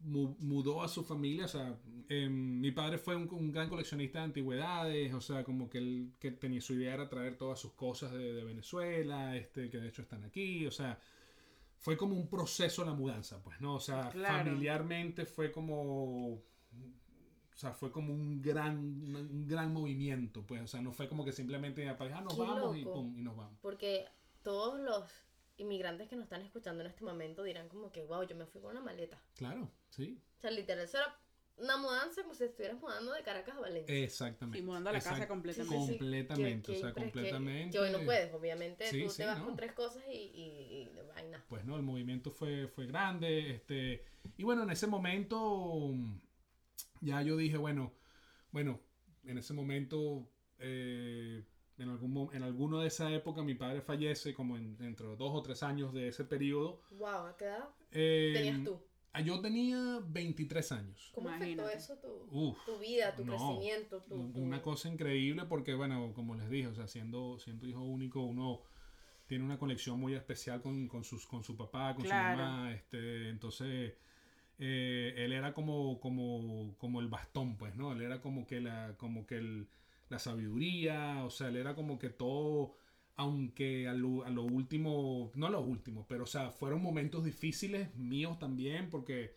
[0.04, 1.46] mu- mudó a su familia.
[1.46, 1.78] O sea,
[2.10, 5.14] em, mi padre fue un, un gran coleccionista de antigüedades.
[5.14, 8.34] O sea, como que él que tenía su idea era traer todas sus cosas de,
[8.34, 10.66] de Venezuela, este, que de hecho están aquí.
[10.66, 10.98] O sea,
[11.78, 13.76] fue como un proceso la mudanza, pues, ¿no?
[13.76, 14.46] O sea, Claro.
[14.46, 16.42] familiarmente fue como.
[17.58, 20.62] O sea, fue como un gran, un gran movimiento, pues.
[20.62, 23.36] O sea, no fue como que simplemente ah, nos Qué vamos y pum, y nos
[23.36, 23.58] vamos.
[23.64, 24.06] Porque
[24.44, 25.04] todos los
[25.58, 28.62] inmigrantes que nos están escuchando en este momento dirán como que, wow, yo me fui
[28.62, 29.20] con una maleta.
[29.34, 30.22] Claro, sí.
[30.38, 31.20] O sea, literal, eso era
[31.58, 34.04] una mudanza como si estuvieras mudando de Caracas a Valencia.
[34.04, 34.60] Exactamente.
[34.60, 35.76] Y mudando la casa completamente.
[35.80, 35.98] Sí, sí, sí.
[35.98, 37.72] Completamente, Qué- o sea, que- completamente.
[37.72, 38.86] Que hoy no puedes, obviamente.
[38.86, 39.46] Sí, tú sí, te vas no.
[39.46, 41.44] con tres cosas y, y, y de vaina.
[41.50, 43.50] Pues no, el movimiento fue, fue grande.
[43.50, 44.06] Este,
[44.38, 45.92] y bueno, en ese momento
[47.02, 47.94] ya yo dije, bueno,
[48.52, 48.80] bueno,
[49.26, 50.28] en ese momento,
[50.60, 51.44] eh,
[51.78, 55.32] en, algún, en alguno de esa época, mi padre fallece, como en, dentro de dos
[55.34, 56.82] o tres años de ese periodo.
[56.92, 58.80] Wow, ¿a qué edad Eh, tenías tú?
[59.14, 61.12] ah, Yo tenía 23 años.
[61.14, 61.78] ¿Cómo Imagínate.
[61.78, 64.02] afectó eso tu, Uf, tu vida, tu no, crecimiento?
[64.02, 67.82] Tu, tu- Una cosa increíble porque, bueno, como les dije, o sea, siendo, siendo hijo
[67.84, 68.62] único, uno
[69.28, 72.38] tiene una conexión muy especial con, con, sus, con su papá, con Claro.
[72.38, 72.74] su mamá.
[72.74, 73.94] Este, entonces,
[74.60, 77.92] eh, él era como, como, como el bastón, pues, ¿no?
[77.92, 79.68] Él era como que la, como que el,
[80.10, 82.76] la sabiduría, o sea, él era como que todo,
[83.16, 87.24] aunque a lo, a lo último, no a lo último, pero, o sea, fueron momentos
[87.24, 89.36] difíciles míos también, porque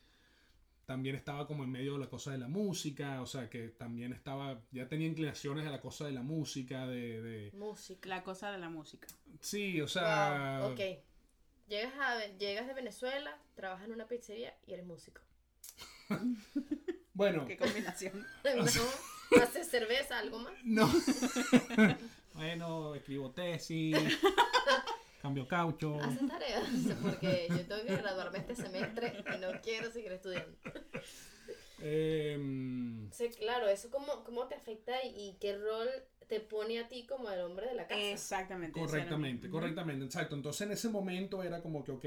[0.87, 4.13] también estaba como en medio de la cosa de la música, o sea, que también
[4.13, 7.23] estaba, ya tenía inclinaciones a la cosa de la música, de...
[7.23, 8.09] de Música.
[8.09, 9.07] La cosa de la música.
[9.41, 10.61] sí, o sea...
[10.63, 10.81] Wow, ok.
[11.71, 15.21] Llegas, a, llegas de Venezuela, trabajas en una pizzería y eres músico.
[17.13, 18.27] Bueno, Qué combinación.
[18.45, 18.63] ¿No?
[19.43, 20.55] ¿Haces cerveza, algo más?
[20.65, 20.91] no.
[22.33, 23.95] bueno, escribo tesis,
[25.21, 26.01] cambio caucho.
[26.01, 26.65] Haces tareas,
[27.03, 30.57] porque yo tengo que graduarme este semestre y no quiero seguir estudiando.
[31.83, 35.91] Em, Sí, claro, eso cómo, cómo te afecta y, y qué rol
[36.31, 38.01] te pone a ti como el hombre de la casa.
[38.01, 38.79] Exactamente.
[38.79, 40.37] correctamente, correctamente, exacto.
[40.37, 42.05] Entonces en ese momento era como que, ok,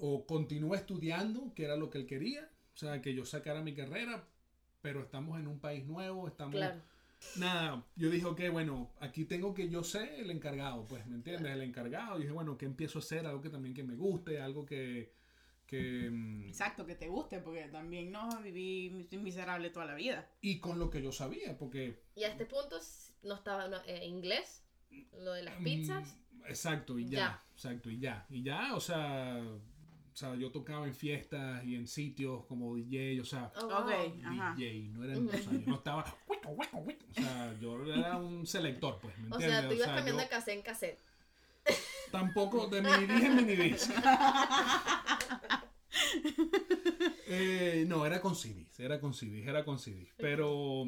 [0.00, 3.74] o continúa estudiando, que era lo que él quería, o sea, que yo sacara mi
[3.74, 4.28] carrera,
[4.82, 6.56] pero estamos en un país nuevo, estamos...
[6.56, 6.80] Claro.
[7.36, 11.52] Nada, yo dije, ok, bueno, aquí tengo que yo ser el encargado, pues, ¿me entiendes?
[11.52, 12.18] El encargado.
[12.18, 13.26] Y dije, bueno, ¿qué empiezo a hacer?
[13.26, 15.12] Algo que también que me guste, algo que...
[15.80, 20.28] que mm, Exacto, que te guste, porque también no viví mis- miserable toda la vida.
[20.40, 22.02] y con lo que yo sabía, porque...
[22.14, 22.78] Y a este punto
[23.22, 24.62] no estaba no, eh, inglés,
[25.18, 26.16] lo de las pizzas.
[26.32, 27.42] mm, exacto, y ya, Ya.
[27.54, 28.26] exacto, y ya.
[28.30, 33.20] Y ya, o sea, o sea, yo tocaba en fiestas y en sitios como DJ,
[33.20, 33.50] o sea...
[33.56, 33.78] Oh, wow.
[33.78, 33.90] Ok,
[34.24, 34.54] ajá.
[34.58, 39.16] DJ, no era, o sea, yo no estaba, o sea, yo era un selector, pues,
[39.18, 39.58] ¿me O entiendes?
[39.60, 40.98] sea, tú ibas cambiando yo de cassette en cassette.
[42.10, 43.74] tampoco de mini en mini.
[47.34, 50.12] Eh, no, era con CDs, era con CDs, era con CDs.
[50.18, 50.84] Pero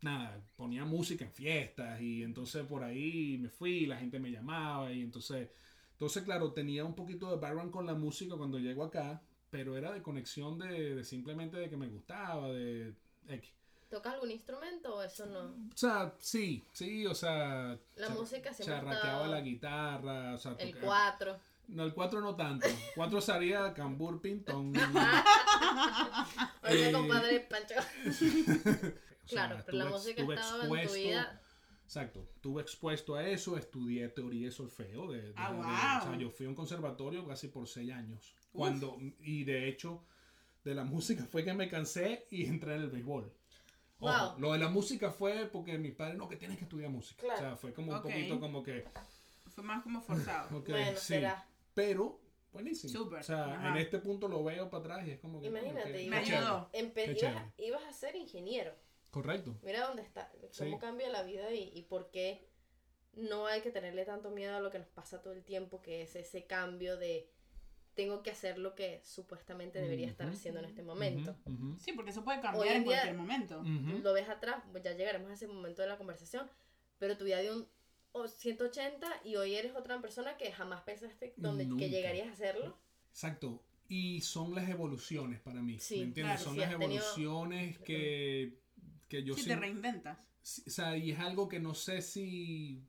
[0.00, 4.92] nada, ponía música en fiestas y entonces por ahí me fui, la gente me llamaba
[4.92, 5.50] y entonces,
[5.92, 9.92] entonces claro, tenía un poquito de background con la música cuando llego acá, pero era
[9.92, 12.94] de conexión de, de simplemente de que me gustaba, de
[13.28, 13.52] X.
[13.90, 15.40] ¿Tocas algún instrumento o eso no?
[15.74, 20.56] O sea, sí, sí, o sea, La música siempre ha charraqueaba la guitarra, o sea,
[20.58, 21.38] El 4.
[21.68, 22.66] No, el 4 no tanto.
[22.94, 24.72] 4 sería cambur pintón.
[26.62, 27.74] Oye, Eh, compadre Pancho.
[29.28, 31.42] O sea, Claro, pero la música estaba en tu expuesto- vida.
[31.84, 35.10] Exacto, estuve expuesto a eso, estudié teoría de solfeo.
[35.12, 35.66] De, de- Ah, de- wow.
[35.66, 38.34] o sea, yo fui a un conservatorio casi por seis años.
[38.52, 40.02] Cuando, y de hecho,
[40.64, 43.30] de la música fue que me cansé y entré en el béisbol.
[44.00, 44.38] Ojo, Wow.
[44.38, 47.20] Lo de la música fue porque mi padre, no, que tienes que estudiar música.
[47.20, 47.38] Claro.
[47.38, 48.86] O sea, fue como un poquito como que,
[49.54, 50.62] Fue más como forzado.
[50.66, 51.06] Bueno, sí.
[51.06, 51.46] será.
[51.78, 52.20] Pero,
[52.52, 52.92] buenísimo.
[52.92, 53.68] Súper, O sea, ajá.
[53.70, 55.46] en este punto lo veo para atrás y es como que...
[55.46, 57.36] Imagínate, Qué ibas, chévere.
[57.58, 58.74] ibas a ser ingeniero.
[59.12, 59.56] Correcto.
[59.62, 60.76] Mira dónde está, cómo Sí.
[60.80, 62.48] cambia la vida y, y por qué
[63.14, 66.02] no hay que tenerle tanto miedo a lo que nos pasa todo el tiempo, que
[66.02, 67.30] es ese cambio de
[67.94, 70.36] tengo que hacer lo que supuestamente debería estar Ujú.
[70.36, 71.36] haciendo en este momento.
[71.46, 71.80] Ujú, ujú.
[71.80, 73.62] Sí, porque eso puede cambiar en en día- cualquier momento.
[74.02, 76.48] Lo ves atrás, pues ya llegaremos a ese momento de la conversación,
[76.98, 77.68] pero tu vida de un
[78.26, 81.84] 180 y hoy eres otra persona que jamás pensaste donde, Nunca.
[81.84, 82.78] que llegarías a hacerlo.
[83.10, 83.62] Exacto.
[83.88, 85.78] Y son las evoluciones para mí.
[85.80, 86.36] Sí, ¿Me entiendes?
[86.36, 88.60] claro, son sí, las has tenido- evoluciones que,
[89.08, 90.18] que yo Si sí- te reinventas.
[90.42, 92.84] sí, O sea, y es algo que no sé si.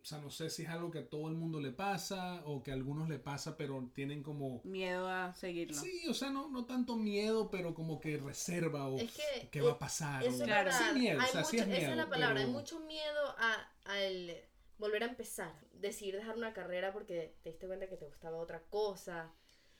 [0.00, 2.62] O sea, no sé si es algo que a todo el mundo le pasa o
[2.62, 4.60] que a algunos le pasa, pero tienen como.
[4.64, 5.74] Miedo a seguirlo.
[5.80, 9.62] Sí, o sea, no, no tanto miedo, pero como que reserva o Es que, qué
[9.62, 10.22] va a pasar.
[10.22, 10.70] Eso o- es Claro.
[10.72, 12.40] Sí, miedo, Hay o sea, sí mucho- es esa es la miedo, palabra.
[12.40, 14.36] Hay pero- mucho miedo a, al
[14.78, 15.54] volver a empezar.
[15.72, 19.32] Decidir dejar una carrera porque te diste cuenta que te gustaba otra cosa.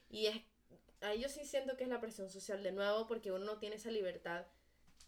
[0.08, 0.36] Y es
[1.00, 3.76] ahí yo sí siento que es la presión social de nuevo porque uno no tiene
[3.76, 4.46] esa libertad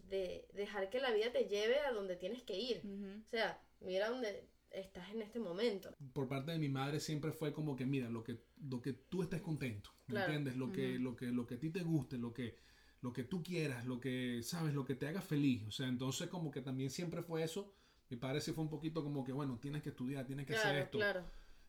[0.09, 2.79] de dejar que la vida te lleve a donde tienes que ir.
[2.85, 3.20] Ujú.
[3.27, 5.94] O sea, mira dónde estás en este momento.
[6.12, 9.22] por parte de mi madre siempre fue como que mira lo que lo que tú
[9.22, 10.27] estés contento ¿me Claro.
[10.33, 11.03] entiendes lo que Ujú.
[11.05, 12.57] lo que lo que a ti te guste lo que
[13.01, 16.29] lo que tú quieras lo que sabes lo que te haga feliz o sea entonces
[16.29, 17.72] como que también siempre fue eso
[18.09, 20.77] mi padre sí fue un poquito como que bueno tienes que estudiar tienes que hacer
[20.77, 21.25] esto claro.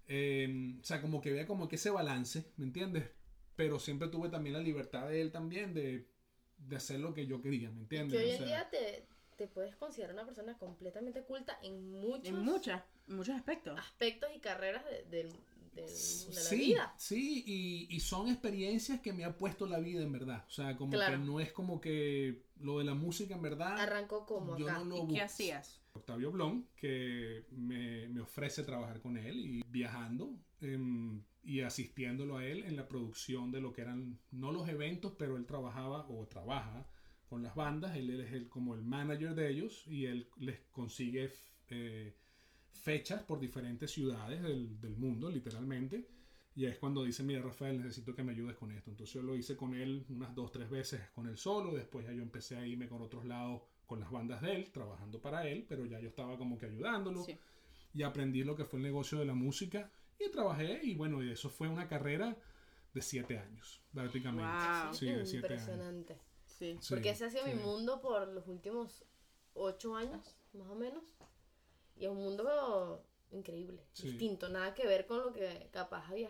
[0.07, 3.09] Eh, o sea como que vea como que ese balance ¿me entiendes?
[3.55, 6.07] pero siempre tuve también la libertad de él también de,
[6.57, 8.19] de hacer lo que yo quería ¿me entiendes?
[8.19, 9.05] que hoy O en sea, día te,
[9.37, 13.77] te puedes considerar una persona completamente culta en muchos En muchas, muchos aspectos.
[13.79, 15.33] aspectos y carreras de, del-
[15.85, 16.93] de la sí, vida.
[16.97, 20.45] Sí, y, y son experiencias que me ha puesto la vida en verdad.
[20.47, 21.17] O sea, como Claro.
[21.19, 23.79] que no es como que lo de la música en verdad.
[23.79, 24.79] Arrancó como yo acá.
[24.79, 25.81] no lo ¿Y qué hacías?
[25.93, 32.45] Octavio Blon, que me, me ofrece trabajar con él y viajando em, y asistiéndolo a
[32.45, 36.27] él en la producción de lo que eran, no los eventos, pero él trabajaba o
[36.27, 36.85] trabaja
[37.29, 41.31] con las bandas, él es el, como el manager de ellos y él les consigue
[41.69, 42.13] eh,
[42.77, 46.07] fechas por diferentes ciudades del, del mundo, literalmente.
[46.55, 48.89] Y es cuando dice, mira Rafael, necesito que me ayudes con esto.
[48.89, 51.75] Entonces yo lo hice con él unas dos, tres veces con él solo.
[51.75, 55.21] Después ya yo empecé a irme con otros lados con las bandas de él, trabajando
[55.21, 57.23] para él, pero ya yo estaba como que ayudándolo.
[57.23, 57.37] Sí.
[57.93, 59.91] Y aprendí lo que fue el negocio de la música.
[60.19, 62.35] Y trabajé y bueno, y eso fue una carrera
[62.91, 64.43] de siete años, prácticamente.
[64.43, 64.93] Wow.
[64.95, 65.61] Sí, de siete años.
[65.61, 66.17] Impresionante.
[66.45, 66.77] Sí.
[66.81, 67.53] Sí, Porque ese ha sido sí.
[67.53, 69.05] mi mundo por los últimos
[69.53, 71.16] ocho años, más o menos.
[71.99, 74.09] Y es un mundo increíble, Sí.
[74.09, 76.29] distinto, nada que ver con lo que capaz había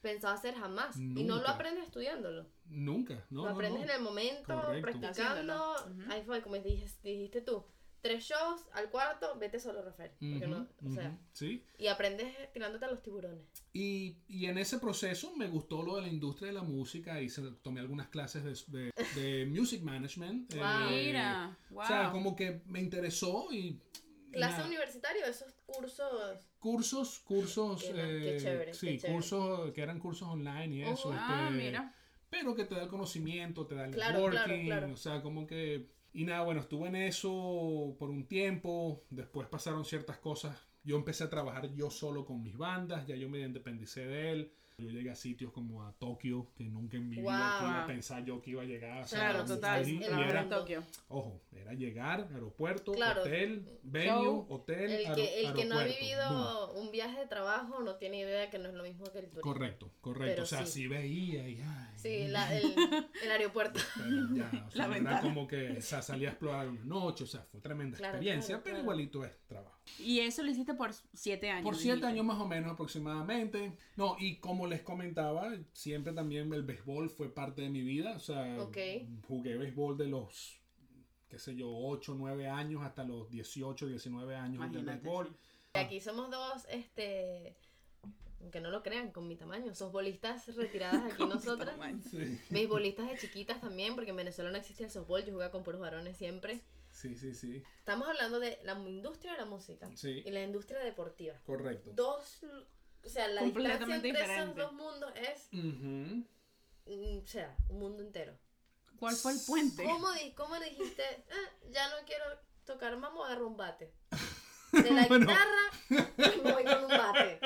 [0.00, 0.96] pensado hacer jamás.
[0.96, 1.52] Y no lo Nunca.
[1.52, 2.46] aprendes estudiándolo.
[2.66, 3.42] Nunca, ¿no?
[3.42, 3.84] lo no, aprendes no.
[3.92, 4.82] en el momento, Correcto.
[4.82, 5.74] practicando.
[5.74, 6.12] Ujú.
[6.12, 7.64] Ahí fue, como dijiste, dijiste tú.
[8.02, 10.12] tres shows al cuarto, vete solo, Rafael.
[10.12, 11.64] Porque no, o sea, Ujú, sí.
[11.76, 13.44] y aprendes tirándote a los tiburones.
[13.72, 17.26] Y, y en ese proceso me gustó lo de la industria de la música y
[17.62, 20.54] tomé algunas clases de, de- de music management.
[20.54, 20.62] Wow.
[20.90, 21.82] eh, Mira, wow.
[21.82, 23.80] O sea, como que me interesó y...
[24.32, 24.66] Clase nada.
[24.66, 26.48] universitario, esos cursos.
[26.58, 29.14] Cursos, cursos, Qué ma- qué eh, chévere, sí, qué chévere.
[29.14, 31.08] cursos que eran cursos online y eso.
[31.08, 31.18] Ujú.
[31.18, 31.94] ah, este, mira.
[32.28, 34.92] pero que te da el conocimiento, te da el Claro, networking, claro, claro.
[34.92, 35.88] o sea, como que...
[36.12, 41.24] Y nada, bueno, estuve en eso por un tiempo, después pasaron ciertas cosas, yo empecé
[41.24, 45.10] a trabajar yo solo con mis bandas, ya yo me independicé de él, yo llegué
[45.10, 47.22] a sitios como a Tokio, que nunca en mi vida
[47.60, 47.68] Wow.
[47.70, 49.02] iba a pensar yo que iba a llegar.
[49.04, 49.82] o sea, Claro, total.
[49.84, 50.82] ahí, era, Tokio.
[51.08, 53.22] ojo, era llegar, aeropuerto, Claro.
[53.22, 54.46] hotel, venue, Show.
[54.50, 58.50] hotel, El que, el que no ha vivido un viaje de trabajo no tiene idea
[58.50, 59.40] que no es lo mismo que el turismo.
[59.40, 60.72] Correcto, correcto, Pero o sea, sí.
[60.82, 61.58] si veía y...
[61.62, 62.62] ay, Sí, la- el,
[63.24, 63.80] el aeropuerto.
[64.34, 67.26] Ya, o sea, La era como que o sea, salí a explorar una noche, o
[67.26, 69.75] sea, fue tremenda Claro, experiencia, claro, pero igualito es trabajo.
[69.98, 71.64] Y eso lo hiciste por siete años.
[71.64, 72.06] Por siete dijiste.
[72.12, 73.72] años más o menos aproximadamente.
[73.96, 78.20] No, y como les comentaba, siempre también el béisbol fue parte de mi vida, o
[78.20, 78.56] sea,
[79.28, 80.60] jugué béisbol de los,
[81.28, 85.28] qué sé yo, 8, 9 años hasta los 18, 19 años del Imagínate, béisbol.
[85.28, 85.34] sí.
[85.80, 87.56] Aquí somos dos, este,
[88.40, 89.74] aunque no lo crean, con mi tamaño.
[89.74, 91.70] Softbolistas retiradas aquí Con nosotras.
[91.72, 92.00] tamaño.
[92.10, 95.62] Sí, Beisbolistas de chiquitas también, porque en Venezuela no existe el softball, yo jugaba con
[95.62, 96.60] puros varones siempre.
[96.96, 100.22] Sí, sí, sí, Estamos hablando de la industria de la música Sí.
[100.24, 101.34] y la industria deportiva.
[101.44, 101.90] correcto.
[101.94, 102.40] Dos,
[103.04, 105.48] o sea, la distancia entre esos dos mundos es,
[107.22, 108.36] o sea, un mundo entero.
[108.98, 109.84] ¿Cuál fue el puente?
[109.84, 112.24] ¿Cómo, di- cómo dijiste, "Ah, ya no quiero
[112.64, 113.92] tocar voy a agarrar un bate?
[114.72, 115.26] De la Bueno.
[115.26, 117.40] guitarra, me voy con un bate.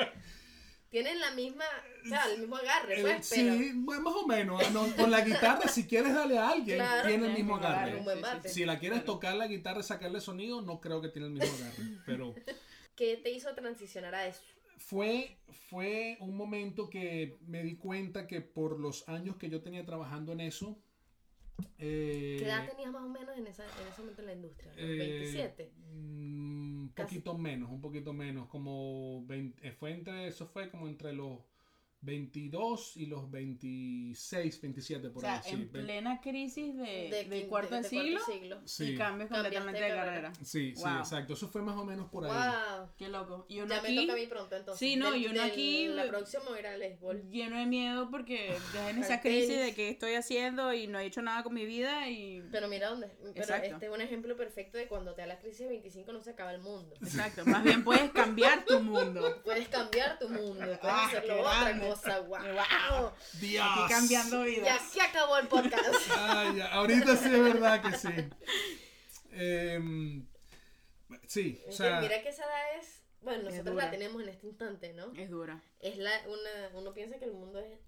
[0.91, 1.63] Tienen la misma,
[2.05, 4.61] o sea, el mismo agarre, Eh, pues, sí, pero bueno, más o menos.
[4.63, 7.95] ah, no, con la guitarra, si quieres darle a alguien, Claro, tiene el mismo agarre.
[7.97, 8.49] un buen Sí, sí, bate.
[8.49, 9.13] Si la quieres Claro.
[9.13, 11.77] tocar la guitarra y sacarle sonido, no creo que tiene el mismo agarre.
[12.05, 12.35] Pero
[12.95, 14.41] ¿qué te hizo transicionar a eso?
[14.77, 15.37] fue,
[15.69, 20.33] fue un momento que me di cuenta que por los años que yo tenía trabajando
[20.33, 20.77] en eso.
[21.77, 24.71] Eh, ¿Qué edad tenías más o menos en, esa, en ese momento en la industria?
[24.75, 25.71] ¿Los eh, 27?
[25.93, 27.15] mm, Un Casi.
[27.15, 28.47] poquito menos, un poquito menos.
[28.49, 31.39] Como 20, eh, fue entre, eso fue como entre los
[32.01, 35.41] 22 y los 26, 27 O por sea, ahí.
[35.45, 38.19] sí, en plena crisis de, de, quin- cuarto de, de siglo,
[38.65, 38.83] Sí.
[38.93, 40.13] y Cambiaste completamente de de carrera.
[40.31, 40.33] carrera.
[40.43, 40.97] Sí, sí, Wow.
[40.99, 41.33] exacto.
[41.33, 42.31] Eso fue más o menos por ahí.
[42.31, 42.89] ¡Wow!
[42.97, 43.45] Qué loco.
[43.49, 44.79] Y uno Ya me aquí toca a mí pronto entonces.
[44.79, 47.29] Sí, no, Del- y uno del- aquí- La próxima voy a ir al béisbol.
[47.29, 51.05] lleno de miedo porque ya en esa crisis de que estoy haciendo y no he
[51.05, 52.41] hecho nada con mi vida y...
[52.51, 53.07] Pero mira dónde.
[53.19, 53.67] Pero Exacto.
[53.73, 56.31] este es un ejemplo perfecto de cuando te da la crisis de 25 no se
[56.31, 56.95] acaba el mundo.
[57.01, 59.21] Exacto, más bien puedes cambiar tu mundo.
[59.43, 61.69] Puedes cambiar tu mundo, puedes Ah, hacerlo qué otra.
[61.95, 62.19] Cosa.
[62.21, 62.39] ¡Wow!
[62.39, 63.11] Wow.
[63.39, 63.65] Dios.
[63.69, 64.81] Aquí cambiando Ya vidas.
[64.91, 65.95] se acabó el podcast.
[66.17, 68.29] Ay, ya, ahorita sí es verdad que sí.
[69.31, 70.27] Em,
[71.27, 73.01] sí, o sea, mira que esa edad es.
[73.21, 75.13] Bueno, nosotros la tenemos en este instante, ¿no?
[75.15, 75.61] Es dura.
[75.79, 77.79] Es la, una, uno piensa que el mundo es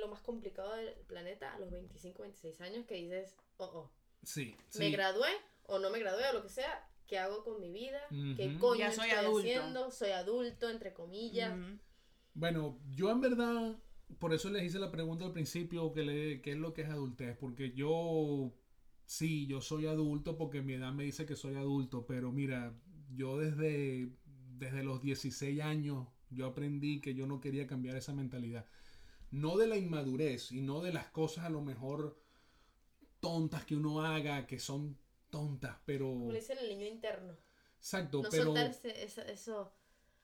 [0.00, 3.90] lo más complicado del planeta a los 25, 26 años que dices, oh, oh,
[4.22, 4.92] sí, me sí.
[4.92, 5.28] gradué
[5.64, 8.00] o no me gradué o lo que sea, ¿qué hago con mi vida?
[8.36, 8.58] ¿Qué Ujú.
[8.58, 9.48] coño Ya soy estoy adulto.
[9.48, 9.90] haciendo?
[9.90, 11.52] Soy adulto, entre comillas.
[11.52, 11.78] Ujú.
[12.34, 13.78] Bueno, yo en verdad,
[14.18, 16.88] por eso les hice la pregunta al principio, que le, ¿qué es lo que es
[16.88, 17.36] adultez?
[17.36, 18.52] Porque yo,
[19.04, 22.74] sí, yo soy adulto porque mi edad me dice que soy adulto, pero mira,
[23.14, 24.10] yo desde,
[24.58, 28.66] desde los 16 años, yo aprendí que yo no quería cambiar esa mentalidad.
[29.30, 32.20] No de la inmadurez y no de las cosas a lo mejor
[33.20, 34.96] tontas que uno haga, que son
[35.30, 36.06] tontas, pero...
[36.06, 37.36] Como le dicen el niño interno.
[37.78, 38.54] Exacto, No pero...
[38.56, 39.72] eso.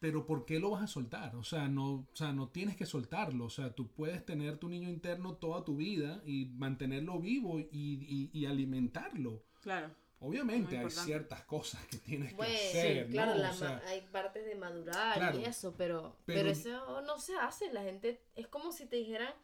[0.07, 1.35] Pero ¿por qué lo vas a soltar?
[1.35, 3.47] O sea, no, o sea, no tienes que soltarlo.
[3.47, 7.66] O sea, tú puedes tener tu niño interno toda tu vida y mantenerlo vivo y,
[7.73, 9.42] y- y alimentarlo.
[9.62, 9.90] Claro.
[10.21, 13.38] Obviamente hay ciertas cosas que tienes que Bueno, hacer, sí, claro, ¿no?
[13.40, 15.40] la O sea, ma- hay partes de madurar Claro.
[15.40, 17.73] y eso, pero, Pero- pero, eso no se hace.
[17.73, 19.35] La gente es como si te dijeran,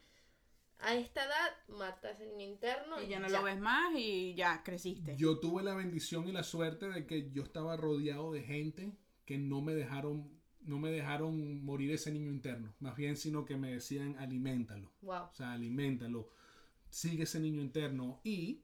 [0.79, 4.63] a esta edad mata ese niño interno Y ya no lo ves más y ya
[4.63, 5.17] creciste.
[5.17, 8.93] yo tuve la bendición y la suerte de que yo estaba rodeado de gente
[9.25, 10.29] que no me dejaron,
[10.65, 12.75] no me dejaron morir ese niño interno.
[12.81, 14.91] Más bien, sino que me decían, aliméntalo.
[15.03, 15.25] Wow.
[15.25, 16.29] O sea, aliméntalo.
[16.89, 18.21] Sigue ese niño interno.
[18.25, 18.63] Y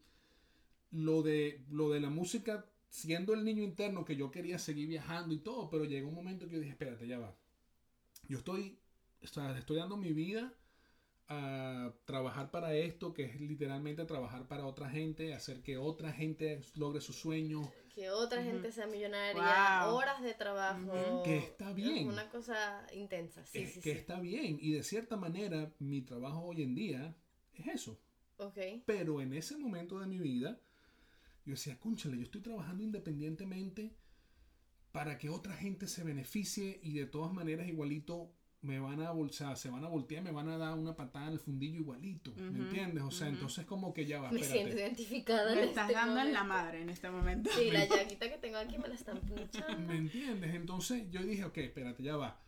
[0.91, 5.35] lo de, lo de la música, siendo el niño interno que yo quería seguir viajando
[5.35, 7.37] y todo, pero llegó un momento que yo dije, espérate, ya va.
[8.29, 8.79] Yo estoy,
[9.23, 10.53] o sea, estoy dando mi vida
[11.29, 16.61] a trabajar para esto, que es literalmente trabajar para otra gente, hacer que otra gente
[16.75, 17.69] logre sus sueños.
[17.95, 19.95] Que otra gente sea millonaria, Wow.
[19.97, 21.23] horas de trabajo.
[21.25, 21.97] Que está bien.
[22.09, 23.99] Es una cosa intensa, sí, Es sí, que sí.
[23.99, 24.59] está bien.
[24.61, 27.15] Y de cierta manera, mi trabajo hoy en día
[27.55, 28.01] es eso.
[28.39, 28.57] Ok.
[28.87, 30.59] Pero en ese momento de mi vida,
[31.45, 33.95] yo decía, cónchale, yo estoy trabajando independientemente
[34.93, 39.57] para que otra gente se beneficie y de todas maneras igualito me van a bolsar,
[39.57, 42.65] se van a voltear, me van a dar una patada en el fundillo igualito, ¿me
[42.65, 43.05] entiendes?
[43.05, 43.37] O sea, ujú.
[43.37, 45.55] entonces como que ya va, Me siento identificada.
[45.55, 47.51] Me en estás este dando en la madre en este momento.
[47.57, 49.79] Sí, la llaguita que tengo aquí me la están pinchando.
[49.87, 50.55] ¿Me entiendes?
[50.55, 52.41] Entonces yo dije, ok, espérate, ya va.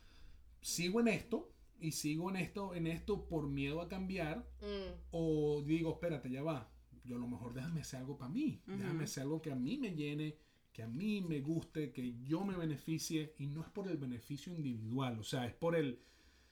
[0.61, 5.63] Sigo en esto y sigo en esto, en esto por miedo a cambiar Mm, o
[5.67, 6.71] digo, espérate, ya va.
[7.05, 9.79] Yo a lo mejor déjame hacer algo para mí, déjame hacer algo que a mí
[9.79, 10.37] me llene,
[10.73, 14.53] que a mí me guste, que yo me beneficie y no es por el beneficio
[14.53, 16.01] individual, o sea, es por el,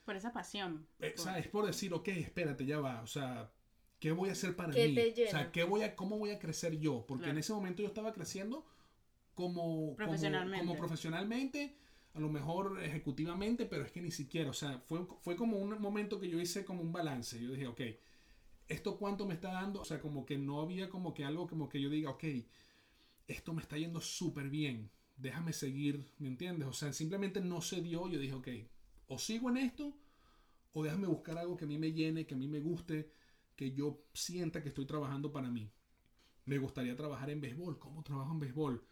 [0.04, 0.86] Por esa pasión.
[1.00, 3.50] eh, Por- o sea, es por decir, ok, espérate, ya va, o sea,
[4.00, 4.94] ¿qué voy a hacer para ¿Qué mí?
[4.94, 5.52] te O sea?
[5.52, 7.04] ¿qué voy a, ¿cómo voy a crecer yo?
[7.06, 8.64] Porque en ese momento yo estaba creciendo
[9.34, 10.66] como como- Profesionalmente.
[10.66, 11.76] como, profesionalmente,
[12.14, 15.80] a lo mejor ejecutivamente, pero es que ni siquiera, o sea, fue, fue como un
[15.80, 17.40] momento que yo hice como un balance.
[17.42, 17.80] Yo dije, ok,
[18.68, 19.80] ¿esto cuánto me está dando?
[19.80, 22.24] O sea, como que no había como que algo como que yo diga, ok,
[23.29, 26.66] esto me está yendo súper bien, déjame seguir, ¿me entiendes?
[26.66, 28.49] O sea, simplemente no se dio, yo dije, ok,
[29.07, 29.97] o sigo en esto,
[30.72, 33.12] o déjame buscar algo que a mí me llene, que a mí me guste,
[33.55, 35.70] que yo sienta que estoy trabajando para mí.
[36.45, 37.79] Me gustaría trabajar en béisbol.
[37.79, 38.87] ¿Cómo trabajo en béisbol?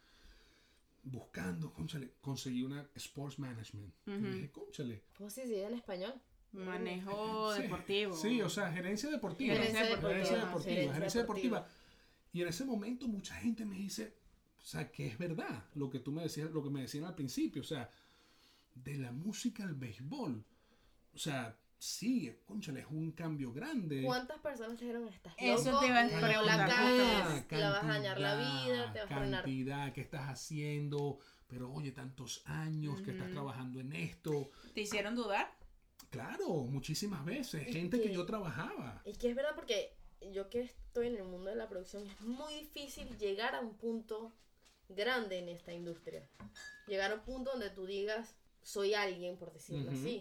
[1.04, 3.94] Buscando, conchale, conseguí una Sports Management.
[4.06, 4.26] Y Ujú.
[4.26, 5.04] dije, conchale.
[5.16, 6.14] ¿Cómo se dice en español?
[6.52, 8.16] Manejo Sí, deportivo.
[8.16, 9.54] Sí, o sea, gerencia deportiva.
[9.54, 10.64] Gerencia deportiva, Gerencia sí, deportiva.
[10.74, 11.58] gerencia gerencia deportiva.
[11.60, 11.86] deportiva.
[12.32, 14.14] Y en ese momento mucha gente me dice,
[14.66, 17.14] o sea, que es verdad lo que tú me decías, lo que me decían al
[17.14, 17.88] principio, o sea,
[18.74, 20.44] de la música al béisbol.
[21.14, 24.02] O sea, sí, conchale, es un cambio grande.
[24.04, 25.82] ¿Cuántas personas dijeron estás Eso loco?
[25.82, 29.42] te iba a preguntar te la vas a dañar la vida, te vas a arruinar.
[29.44, 31.20] cantidad, ¿qué estás haciendo?
[31.46, 34.50] Pero oye, tantos años que estás trabajando en esto.
[34.74, 35.48] ¿Te hicieron dudar?
[36.10, 37.68] Claro, muchísimas veces.
[37.68, 39.00] Y Gente que que- yo trabajaba.
[39.04, 39.94] Es que es verdad porque
[40.32, 43.76] yo que estoy en el mundo de la producción es muy difícil llegar a un
[43.76, 44.32] punto
[44.88, 46.28] grande en esta industria.
[46.86, 50.20] Llegar a un punto donde tú digas, soy alguien, por decirlo así.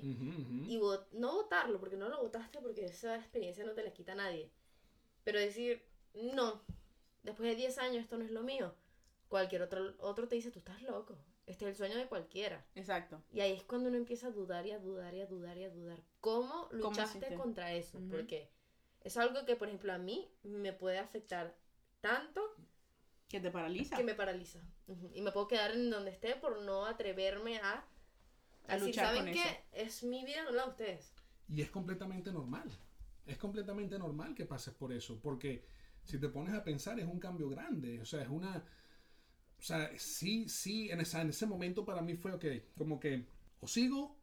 [0.68, 0.80] Y
[1.14, 4.52] no votarlo, porque no lo votaste, porque esa experiencia no te la quita nadie.
[5.24, 6.62] Pero decir, no,
[7.24, 8.76] después de 10 años esto no es lo mío.
[9.30, 11.18] Cualquier otro, otro te dice, tú estás loco.
[11.48, 12.66] Este es el sueño de cualquiera.
[12.76, 13.22] Exacto.
[13.32, 15.64] Y ahí es cuando uno empieza a dudar y a dudar y a dudar y
[15.64, 16.04] a dudar.
[16.22, 18.00] ¿Cómo luchaste contra eso?
[18.10, 18.50] Porque
[19.02, 21.56] es algo que, por ejemplo, a mí me puede afectar
[22.02, 22.42] tanto
[23.28, 23.98] Que te paraliza.
[23.98, 24.60] que me paraliza.
[24.88, 25.12] Ujú.
[25.14, 27.84] Y me puedo quedar en donde esté por no atreverme a,
[28.68, 29.42] A decir, luchar ¿saben con qué?
[29.44, 29.60] eso.
[29.74, 31.14] Es mi vida, no la de ustedes.
[31.50, 32.70] Y es completamente normal.
[33.26, 35.20] Es completamente normal que pases por eso.
[35.22, 35.66] Porque
[36.04, 38.00] si te pones a pensar, es un cambio grande.
[38.02, 38.64] O sea, es una.
[39.58, 42.46] O sea, sí, sí, en, esa, en ese momento para mí fue, ok,
[42.78, 43.26] como que
[43.62, 44.20] o sigo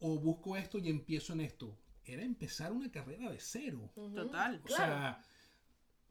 [0.00, 1.78] o busco esto y empiezo en esto.
[2.04, 3.92] Era empezar una carrera de cero.
[3.94, 4.56] Total.
[4.56, 4.92] O Claro.
[4.92, 5.22] sea,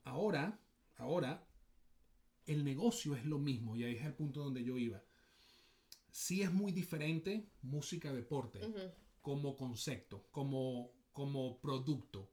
[0.03, 0.59] ahora,
[0.97, 1.46] ahora,
[2.47, 5.01] el negocio es lo mismo y ahí es el punto donde yo iba.
[6.11, 8.91] Sí es muy diferente música-deporte Ujú,
[9.21, 12.29] como concepto, como, como producto.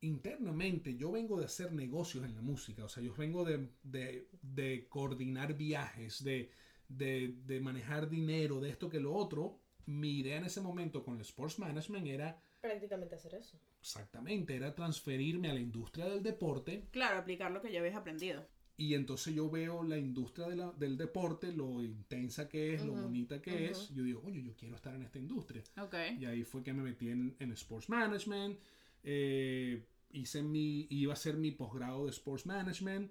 [0.00, 4.28] Internamente yo vengo de hacer negocios en la música, o sea, yo vengo de, de-
[4.42, 6.50] de coordinar viajes, de,
[6.88, 9.60] de- de manejar dinero, de esto que lo otro.
[9.86, 13.58] Mi idea en ese momento con el Sports Management era Prácticamente hacer eso.
[13.80, 18.46] exactamente, era transferirme a la industria del deporte Claro, aplicar lo que ya habías aprendido.
[18.76, 22.92] Y entonces yo veo la industria de la- del deporte, lo intensa que es, lo
[22.92, 23.94] Ujú, bonita que es, ujú.
[23.94, 25.62] yo digo, oye, yo quiero estar en esta industria.
[25.78, 25.94] Ok.
[26.18, 28.58] Y ahí fue que me metí en, en Sports Management.
[29.04, 33.10] eh, hice mi, iba a hacer mi posgrado de Sports Management,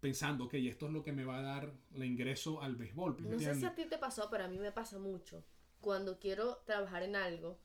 [0.00, 3.16] pensando que esto es lo que me va a dar el ingreso al béisbol.
[3.20, 5.44] ¿me No sé si a ti te pasó, pero a mí me pasa mucho.
[5.80, 7.58] Cuando quiero trabajar en algo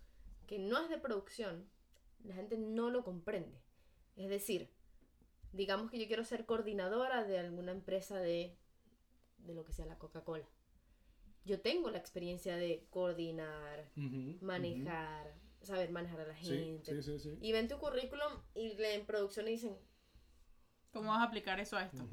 [0.48, 1.70] que no es de producción,
[2.24, 3.62] la gente no lo comprende.
[4.16, 4.70] Es decir,
[5.54, 8.56] digamos que yo quiero ser coordinadora de alguna empresa de,
[9.40, 10.48] de lo que sea la Coca-Cola.
[11.46, 13.90] Yo tengo la experiencia de coordinar,
[14.42, 16.76] manejar, saber manejar a la gente.
[16.94, 17.38] sí, sí, sí.
[17.42, 19.78] Y ven tu currículum y le- en producción y dicen,
[20.92, 22.04] ¿Cómo vas a aplicar eso a esto?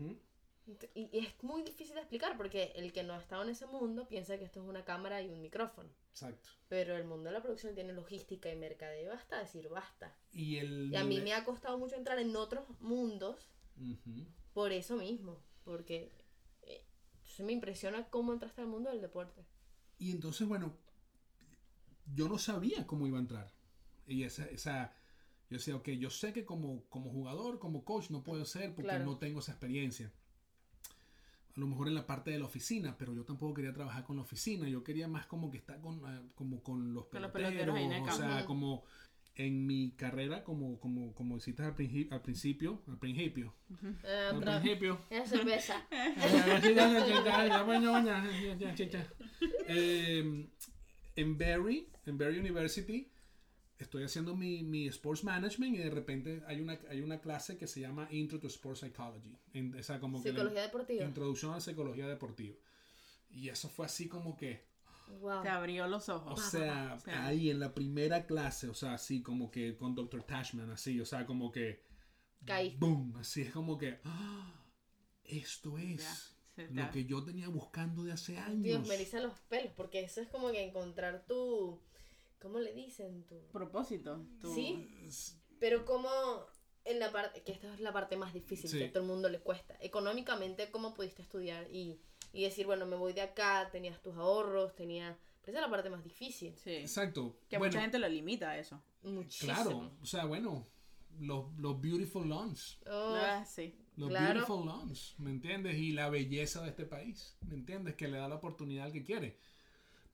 [0.94, 3.66] Y y es muy difícil de explicar porque el que no ha estado en ese
[3.66, 5.88] mundo piensa que esto es una cámara y un micrófono.
[6.10, 6.48] Exacto.
[6.68, 10.16] Pero el mundo de la producción tiene logística y mercadeo hasta decir basta.
[10.32, 13.48] Y el Y a mí me ha costado mucho entrar en otros mundos
[13.80, 14.26] Ujú.
[14.52, 15.40] por eso mismo.
[15.64, 16.12] Porque
[16.62, 16.84] eh,
[17.24, 19.44] se me impresiona cómo entraste al mundo del deporte.
[19.98, 20.76] Y entonces, bueno,
[22.14, 23.52] yo no sabía cómo iba a entrar.
[24.06, 24.92] Y esa, esa
[25.48, 28.88] yo decía, ok, yo sé que como, como jugador, como coach, no puedo ser porque
[28.88, 29.04] Claro.
[29.04, 30.12] no tengo esa experiencia.
[31.56, 34.16] A lo mejor en la parte de la oficina, pero yo tampoco quería trabajar con
[34.16, 34.68] la oficina.
[34.68, 37.74] Yo quería más como que estar con, eh, como con los Con los peloteros.
[37.74, 38.84] peloteros en o sea, como...
[39.36, 43.54] en mi carrera, como, como, como hiciste al, princi- al principio, al principio,
[44.04, 45.82] Eh, al principio, cerveza.
[49.68, 50.46] Eh,
[51.16, 53.08] en Berry, en Berry University,
[53.78, 57.66] estoy haciendo mi, mi sports management y de repente hay una, hay una clase que
[57.66, 59.36] se llama Intro to Sports Psychology.
[59.52, 61.04] En, esa como que la Psicología deportiva.
[61.04, 62.56] introducción a la psicología deportiva.
[63.30, 64.64] Y eso fue así como que,
[65.20, 65.42] Wow.
[65.42, 66.42] Te abrió los o ojos.
[66.42, 67.26] sea, sea.
[67.26, 70.24] ahí en la primera clase, o sea, así como que con Dr.
[70.24, 71.84] Tashman, así, o sea, como que,
[72.44, 72.76] Caí.
[72.76, 74.52] boom, así es como que, ¡ah!
[75.24, 76.36] esto es
[76.70, 78.62] lo que yo tenía buscando de hace años.
[78.62, 81.80] Dios, me erizan los pelos, porque eso es como que encontrar tu...
[82.40, 83.24] ¿Cómo le dicen?
[83.26, 83.38] Tu...
[83.48, 84.24] propósito.
[84.40, 84.88] tu- Sí.
[85.58, 86.08] Pero como
[86.84, 88.78] en la parte, que esta es la parte más difícil, Sí.
[88.78, 89.76] que a todo el mundo le cuesta.
[89.80, 91.98] Económicamente, ¿cómo pudiste estudiar y,
[92.32, 95.16] y decir, bueno, me voy de acá, tenías tus ahorros, tenías...
[95.42, 96.54] Pero esa es la parte más difícil.
[96.56, 96.72] Sí.
[96.76, 97.38] Exacto.
[97.48, 98.82] Que bueno, mucha gente lo limita a eso.
[99.02, 99.52] Muchísimo.
[99.54, 100.66] claro, o sea, bueno,
[101.20, 103.74] los, los beautiful lawns, Oh, Ah, sí.
[103.96, 104.34] los Claro.
[104.34, 105.76] beautiful lawns, ¿me entiendes?
[105.78, 107.94] Y la belleza de este país, ¿me entiendes?
[107.94, 109.38] Que le da la oportunidad al que quiere.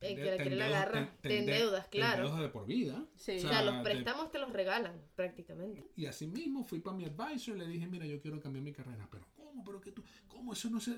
[0.03, 2.23] El que Te la quiere la agarra, te ende- endeudas, claro.
[2.23, 3.05] endeudas de por vida.
[3.17, 3.37] Sí.
[3.37, 5.85] o sea, los de- préstamos te los regalan, prácticamente.
[5.97, 9.09] y así mismo fui para mi advisor, le dije, mira, yo quiero cambiar mi carrera.
[9.11, 9.63] Pero, ¿cómo?
[9.65, 10.03] ¿Pero que tú?
[10.29, 10.53] ¿Cómo?
[10.53, 10.97] Eso no se...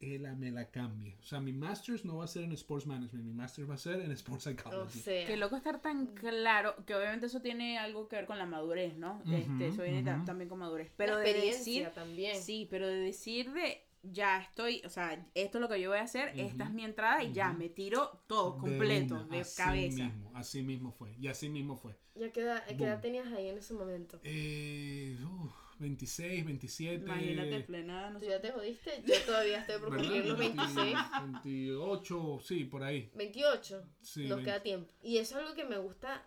[0.00, 1.18] Él me la cambie.
[1.20, 3.76] O sea, mi master's no va a ser en Sports Management, mi master's va a
[3.76, 4.98] ser en Sports O Psychology.
[5.00, 8.46] sea, Qué loco estar tan claro, que obviamente eso tiene algo que ver con la
[8.46, 9.22] madurez, ¿no?
[9.30, 10.24] este, eso viene ta- ujú.
[10.24, 10.90] también con madurez.
[10.96, 12.40] Pero la de experiencia decir, también.
[12.40, 15.98] sí, pero de decir de ya estoy, o sea, esto es lo que yo voy
[15.98, 19.56] a hacer, esta es mi entrada y ya, me tiro todo completo, una, de, así
[19.56, 20.04] cabeza.
[20.04, 21.14] Mismo, así mismo fue.
[21.18, 21.96] Y así mismo fue.
[22.14, 23.02] ¿Ya qué edad, qué edad Boom.
[23.02, 24.20] tenías ahí en ese momento?
[24.24, 27.04] Eh, uf, 26, 27.
[27.04, 28.30] Imagínate, plena, no ¿Tú sé.
[28.32, 29.02] ya te jodiste?
[29.06, 30.96] Yo todavía estoy por cumplir los 26.
[31.44, 33.10] 28, sí, por ahí.
[33.14, 33.86] 28.
[34.00, 34.44] Sí, Nos 20.
[34.44, 34.94] queda tiempo.
[35.02, 36.26] Y eso es algo que me gusta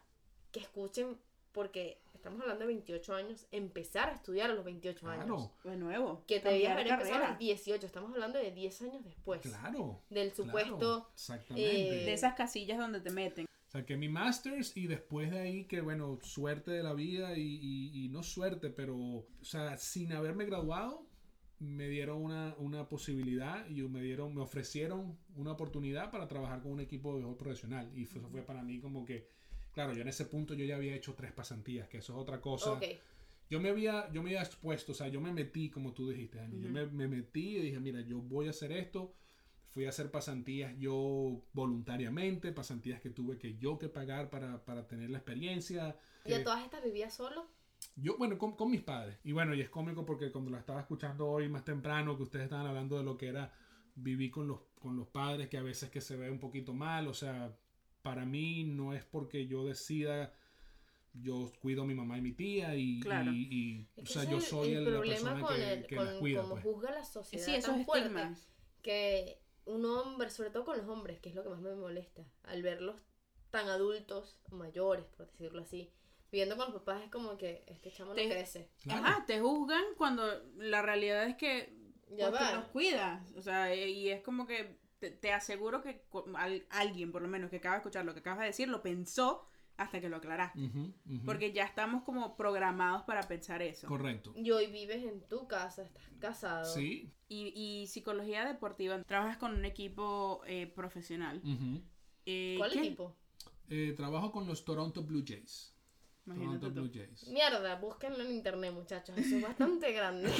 [0.51, 1.17] que escuchen
[1.51, 5.25] porque estamos hablando de 28 años, empezar a estudiar a los 28 años.
[5.25, 6.23] Claro, De nuevo.
[6.25, 9.41] Que te debías haber empezado a los 18, estamos hablando de 10 años después.
[9.41, 9.99] claro.
[10.09, 11.09] Del claro, supuesto...
[11.13, 12.01] exactamente.
[12.01, 13.45] eh, De esas casillas donde te meten.
[13.67, 18.05] Saqué mi master's y después de ahí que, bueno, suerte de la vida y, y-
[18.05, 21.05] y no suerte, pero, o sea, sin haberme graduado,
[21.59, 26.71] me dieron una, una posibilidad y me dieron, me ofrecieron una oportunidad para trabajar con
[26.71, 27.91] un equipo de béisbol profesional.
[27.95, 29.27] Y eso fue para mí como que,
[29.73, 32.39] claro, yo en ese punto yo ya había hecho tres pasantías, que eso es otra
[32.41, 32.79] cosa.
[33.49, 36.39] Yo me había, yo me había expuesto, o sea, yo me metí, como tú dijiste,
[36.39, 39.13] Ani, yo me, me metí y dije, mira, yo voy a hacer esto.
[39.69, 44.87] Fui a hacer pasantías yo voluntariamente, pasantías que tuve que yo que pagar para, para
[44.87, 45.97] tener la experiencia.
[46.25, 47.47] ¿Y Eh, a todas estas vivías solo?
[47.95, 49.17] yo, bueno, con, con mis padres.
[49.23, 52.45] Y bueno, y es cómico porque cuando la estaba escuchando hoy más temprano, que ustedes
[52.45, 53.51] estaban hablando de lo que era
[53.95, 57.07] vivir con los, con los padres, que a veces que se ve un poquito mal,
[57.07, 57.55] o sea,
[58.03, 60.31] para mí no es porque yo decida,
[61.13, 63.31] yo cuido a mi mamá y mi tía y, Claro.
[63.31, 66.05] y- y, o sea, yo soy el- la problema persona con, que, el, que con
[66.05, 66.41] las cuida.
[66.41, 66.63] cómo pues.
[66.63, 68.47] juzga la sociedad Sí, tan fuerte estigmas.
[68.81, 72.23] que un hombre, sobre todo con los hombres, que es lo que más me molesta,
[72.43, 73.01] al verlos
[73.49, 75.89] tan adultos, mayores, por decirlo así,
[76.31, 78.69] viviendo con los papás es como que este chamo no Te- crece.
[78.81, 79.05] Claro.
[79.05, 80.25] Ajá, te juzgan cuando
[80.57, 81.73] la realidad es que
[82.09, 82.55] Ya tú va.
[82.55, 83.31] los cuidas.
[83.37, 86.01] O sea, y es como que te, te aseguro que
[86.37, 88.81] al- alguien, por lo menos, que acaba de escuchar lo que acabas de decir, lo
[88.81, 89.45] pensó
[89.75, 90.69] hasta que lo aclaraste.
[91.25, 93.87] Porque ya estamos como programados para pensar eso.
[93.87, 94.31] Correcto.
[94.35, 96.65] Y hoy vives en tu casa, estás casado.
[96.73, 97.11] Sí.
[97.27, 101.41] Y, y psicología deportiva, trabajas con un equipo eh, profesional.
[102.25, 103.15] Eh, ¿Cuál ¿qué- equipo?
[103.69, 105.73] Eh, trabajo con los Toronto Blue Jays.
[106.25, 106.87] Imagínate Toronto tú.
[106.89, 107.27] Blue Jays.
[107.27, 109.17] Mierda, búsquenlo en internet, muchachos.
[109.17, 110.31] Eso es bastante grande.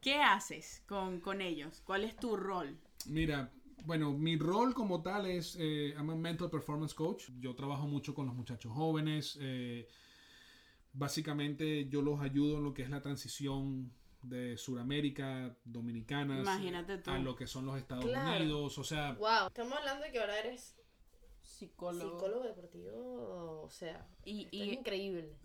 [0.00, 1.80] ¿Qué haces con, con ellos?
[1.84, 2.78] ¿Cuál es tu rol?
[3.06, 3.52] Mira,
[3.84, 7.28] bueno, mi rol como tal es, eh, I'm a mental performance coach.
[7.40, 9.38] Yo trabajo mucho con los muchachos jóvenes.
[9.40, 9.88] eh,
[10.96, 13.92] básicamente yo los ayudo en lo que es la transición
[14.22, 16.42] de Sudamérica, Dominicana,
[17.06, 18.36] a lo que son los Estados Claro.
[18.44, 18.78] Unidos.
[18.78, 20.76] O sea, wow, estamos hablando de que ahora eres
[21.42, 22.12] Psicólogo.
[22.18, 25.36] psicólogo deportivo, o sea, Y, esto y- es increíble.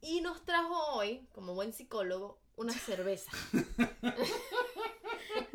[0.00, 3.30] Y nos trajo hoy, como buen psicólogo, una cerveza.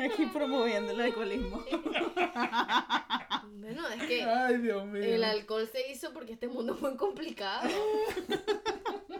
[0.05, 1.63] aquí promoviendo el alcoholismo.
[3.55, 5.03] Bueno, es que Ay, Dios mío.
[5.03, 7.69] el alcohol se hizo porque este mundo es muy complicado.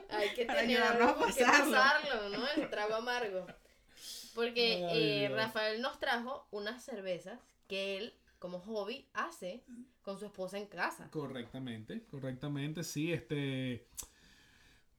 [0.09, 1.71] Hay que Para tener algo a por qué pasarlo.
[1.71, 2.47] pasarlo, ¿no?
[2.55, 3.47] El trago amargo.
[4.36, 5.29] Porque Ay, eh.
[5.29, 9.63] Rafael nos trajo unas cervezas que él, como hobby, hace
[10.01, 11.09] con su esposa en casa.
[11.11, 13.86] Correctamente, correctamente, sí, este...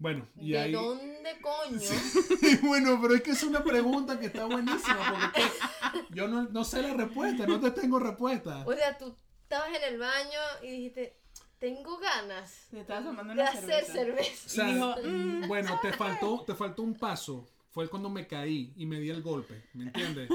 [0.02, 0.72] Bueno, y ¿De ahí...
[0.72, 1.78] dónde coño?
[2.62, 4.98] bueno, pero es que es una pregunta que está buenísima,
[5.32, 5.42] porque
[6.10, 8.64] yo no, no sé la respuesta, no te tengo respuesta.
[8.66, 11.16] O sea, tú estabas en el baño y dijiste,
[11.60, 13.92] tengo ganas Te estabas tomando de una hacer cerveza.
[13.92, 14.46] cerveza.
[14.46, 15.46] O sea, Y dijo, "Mm".
[15.46, 17.46] bueno, te faltó, te faltó un paso.
[17.70, 20.28] Fue cuando me caí y me di el golpe, ¿me entiendes?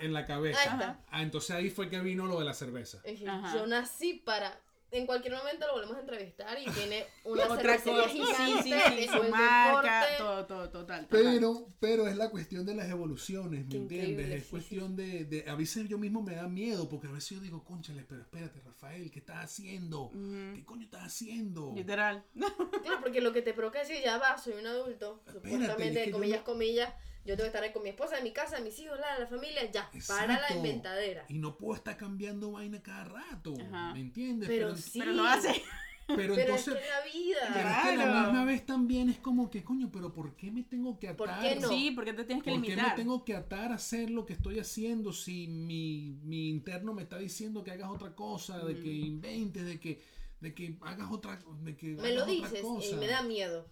[0.00, 0.62] En la Ahí cabeza.
[0.62, 1.00] está.
[1.10, 3.02] Ah, entonces ahí fue que vino lo de la cerveza.
[3.28, 3.52] Ajá.
[3.56, 4.58] Yo nací para.
[4.92, 8.10] En cualquier momento lo volvemos a entrevistar y tiene una Otra cervecería cosa.
[8.10, 8.22] Sí,
[8.62, 11.08] gigante, sí, sí, su marca, todo, todo, total.
[11.08, 11.08] total.
[11.10, 14.28] Pero, pero es la cuestión de las evoluciones, ¿me Qué entiendes?
[14.30, 17.30] Es sí, cuestión De, de- A veces yo mismo me da miedo, porque a veces
[17.30, 20.02] yo digo, conchale, pero espérate, Rafael, ¿qué estás haciendo?
[20.08, 20.54] Ujú.
[20.56, 21.72] ¿Qué coño estás haciendo?
[21.74, 22.22] Literal.
[22.34, 25.98] Claro, porque lo que te provoca es decir, ya va, soy un adulto, Espérate, supuestamente,
[26.00, 26.94] es que comillas, no- comillas,
[27.24, 29.26] yo tengo que estar ahí con mi esposa, en mi casa, mis hijos, la, la
[29.26, 31.24] familia, ya, para la inventadera.
[31.28, 33.94] Y no puedo estar cambiando vaina cada rato, Ajá.
[33.94, 34.48] ¿me entiendes?
[34.48, 34.98] Pero sí.
[34.98, 35.62] Pero lo hace.
[36.08, 36.74] pero Pero entonces...
[36.74, 37.50] es que la vida.
[37.54, 40.50] Pero es que a la misma vez también es como que, coño, pero ¿por qué
[40.50, 41.16] me tengo que atar?
[41.16, 41.68] ¿Por qué no?
[41.68, 42.96] Sí, porque te tienes que ¿Por qué me limitar.
[42.96, 47.18] tengo que atar a hacer lo que estoy haciendo si mi, mi interno me está
[47.18, 50.02] diciendo que hagas otra cosa, de que inventes, de que,
[50.40, 52.88] de que hagas otra, de que Me lo otra dices cosa?
[52.88, 53.66] y me da miedo.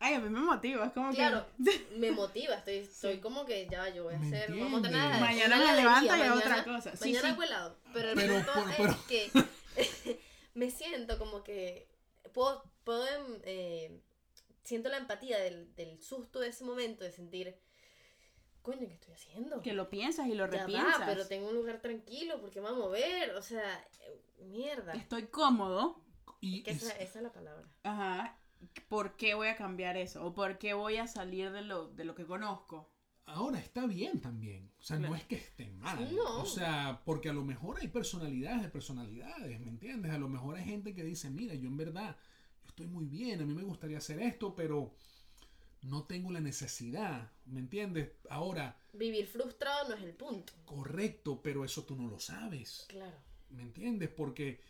[0.00, 0.86] Ay, a mí me motiva.
[0.86, 1.86] Es como Claro, que.
[1.96, 5.00] me motiva, estoy, estoy como que ya yo voy a ¿Me hacer, vamos a tener
[5.00, 5.20] entiendes?
[5.20, 6.96] Mañana me levanto y mañana- otra cosa.
[6.96, 7.42] Sí, mañana sí.
[7.44, 9.30] helado, pero el Pero, punto por- es que
[10.54, 11.88] me siento como que
[12.32, 14.00] puedo, puedo em, eh,
[14.64, 17.56] siento la empatía del, del susto de ese momento de sentir,
[18.62, 19.60] coño, ¿qué estoy haciendo?
[19.62, 21.00] Que lo piensas y lo ya repiensas.
[21.02, 24.92] va, pero tengo un lugar tranquilo porque me va a mover, o sea, eh, mierda.
[24.94, 26.04] Estoy cómodo.
[26.40, 27.66] Y, Que y- esa, esa es la palabra.
[27.82, 28.36] Ajá.
[28.88, 30.24] ¿Por qué voy a cambiar eso?
[30.24, 32.90] ¿O por qué voy a salir de lo, de lo que conozco?
[33.26, 34.70] ahora está bien también.
[34.78, 36.14] O sea, no es que esté mal.
[36.16, 36.40] No.
[36.40, 40.12] O sea, porque a lo mejor hay personalidades de personalidades, ¿me entiendes?
[40.12, 42.16] A lo mejor hay gente que dice, mira, yo en verdad,
[42.62, 44.94] yo estoy muy bien, a mí me gustaría hacer esto, pero
[45.82, 48.12] no tengo la necesidad, ¿me entiendes?
[48.30, 50.54] Ahora, Vivir frustrado no es el punto.
[50.64, 52.86] correcto, pero eso tú no lo sabes.
[52.88, 53.16] Claro.
[53.50, 54.08] ¿Me entiendes?
[54.08, 54.62] Porque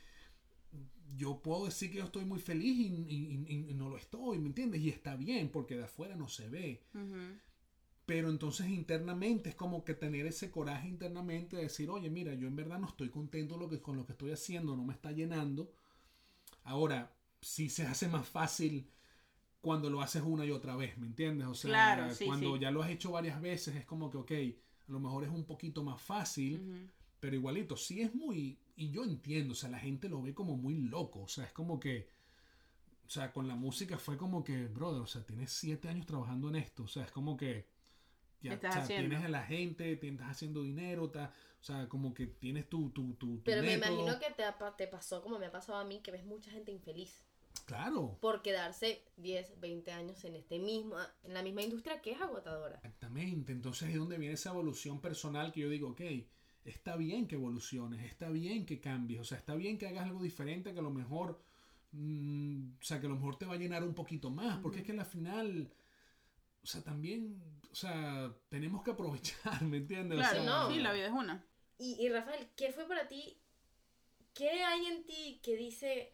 [1.16, 4.38] yo puedo decir que yo estoy muy feliz y, y- y- y no lo estoy,
[4.38, 4.80] ¿me entiendes?
[4.82, 6.82] Y está bien, porque de afuera no se ve.
[8.06, 12.48] Pero entonces internamente es como que tener ese coraje internamente de decir, oye, mira, yo
[12.48, 15.12] en verdad no estoy contento lo que, con lo que estoy haciendo, no me está
[15.12, 15.72] llenando.
[16.64, 18.90] Ahora, sí se hace más fácil
[19.60, 21.48] cuando lo haces una y otra vez, ¿me entiendes?
[21.48, 22.62] O sea, Claro, sí, cuando sí.
[22.62, 24.32] ya lo has hecho varias veces es como que, ok,
[24.88, 26.88] a lo mejor es un poquito más fácil.
[27.20, 28.58] Pero igualito, sí es muy.
[28.78, 31.22] Y yo entiendo, o sea, la gente lo ve como muy loco.
[31.22, 32.08] O sea, es como que.
[33.06, 36.48] O sea, con la música fue como que, brother, o sea, tienes siete años trabajando
[36.50, 36.84] en esto.
[36.84, 37.66] O sea, es como que.
[38.42, 39.08] Ya, Estás o sea, haciendo.
[39.08, 42.90] tienes a la gente, te estás haciendo dinero, ta- o sea, como que tienes tu,
[42.90, 44.44] tu, tu, tu Pero me imagino que te,
[44.76, 47.24] te pasó como me ha pasado a mí, que ves mucha gente infeliz
[47.66, 52.20] Claro, por quedarse 10, 20 años en este mismo, en la misma industria que es
[52.20, 52.82] agotadora.
[52.82, 53.52] exactamente.
[53.52, 56.00] Entonces es donde viene esa evolución personal que yo digo, ok,
[56.68, 60.22] está bien que evoluciones, está bien que cambies, o sea, está bien que hagas algo
[60.22, 61.40] diferente que a lo mejor,
[61.92, 64.78] mm, o sea, que a lo mejor te va a llenar un poquito más, porque
[64.80, 65.72] es que al final,
[66.62, 70.18] o sea, también, o sea, tenemos que aprovechar, ¿me entiendes?
[70.18, 70.70] O Claro, sea, no.
[70.70, 71.44] sí, la vida es una.
[71.78, 73.38] Y, y Rafael, ¿qué fue para ti?
[74.34, 76.12] ¿Qué hay en ti que dice,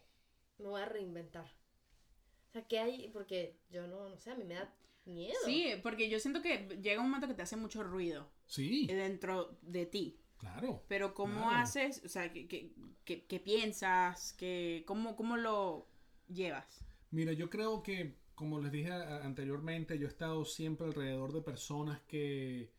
[0.57, 1.45] me voy a reinventar?
[1.45, 3.09] O sea, ¿qué hay?
[3.09, 4.73] Porque yo no, no sé, a mí me da
[5.05, 5.35] miedo.
[5.45, 9.57] Sí, porque yo siento que llega un momento que te hace mucho ruido Sí, dentro
[9.61, 10.19] de ti.
[10.51, 10.83] Claro.
[10.87, 11.51] Pero ¿cómo Claro.
[11.51, 12.01] haces?
[12.05, 12.71] O sea, ¿qué, qué,
[13.05, 14.33] qué- qué piensas?
[14.37, 15.87] ¿Qué, cómo, ¿Cómo lo
[16.27, 16.85] llevas?
[17.11, 22.01] Mira, yo creo que, como les dije anteriormente, yo he estado siempre alrededor de personas
[22.07, 22.71] que,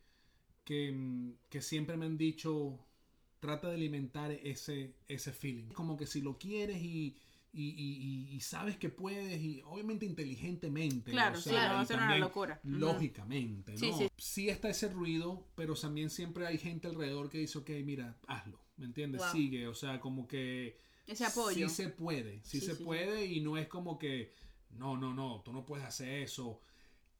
[0.65, 2.79] que, mm, que siempre me han dicho,
[3.39, 5.69] trata de alimentar ese, ese feeling.
[5.71, 7.17] Como que si lo quieres y,
[7.57, 11.11] y, y- y- y sabes que puedes, y obviamente inteligentemente.
[11.11, 12.59] Claro, o sí, sea, no va a ser una locura.
[12.63, 13.77] Lógicamente, ¿no?
[13.79, 14.49] Sí, Sí, sí.
[14.49, 18.85] está ese ruido, pero también siempre hay gente alrededor que dice, ok, mira, hazlo, ¿me
[18.85, 19.21] entiendes?
[19.21, 19.31] Wow.
[19.31, 20.79] Sigue, o sea, como que...
[21.07, 21.67] Ese apoyo.
[21.69, 24.33] Sí se puede, sí, Sí, se puede y no es como que,
[24.71, 26.61] no, no, no, tú no puedes hacer eso.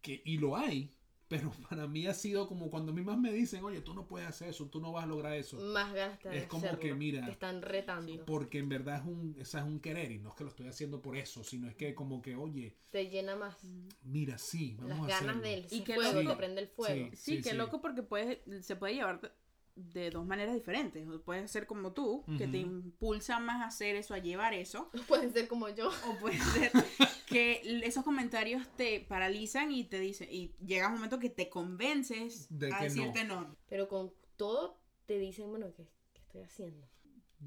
[0.02, 0.94] Que, y lo hay,
[1.28, 4.50] pero para mí ha sido como cuando más me dicen, oye, tú no puedes hacer
[4.50, 5.58] eso, tú no vas a lograr eso.
[5.60, 6.80] Más de Es como hacerlo.
[6.80, 8.26] que, mira, Te están retando.
[8.26, 10.68] Porque en verdad es un, esa es un querer y no es que lo estoy
[10.68, 13.58] haciendo por eso, sino es que como que, oye, Te llena más.
[14.04, 15.42] mira, sí, vamos Las a ganas hacerlo.
[15.42, 15.68] de él.
[15.72, 17.10] Y que fuego, loco- te prende el fuego.
[17.12, 17.56] Sí, Sí, qué sí.
[17.56, 19.34] loco porque puede, se puede llevar
[19.78, 21.08] de dos maneras diferentes.
[21.08, 24.90] O puedes hacer como tú, que te impulsa más a hacer eso, a llevar eso.
[25.08, 25.90] Pueden ser como yo.
[26.08, 26.72] O puede ser
[27.28, 32.48] que esos comentarios te paralizan y te dicen, y llega un momento que te convences
[32.50, 33.56] De a que decirte no.
[33.70, 36.88] Pero con todo te dicen, bueno, ¿qué, qué estoy haciendo?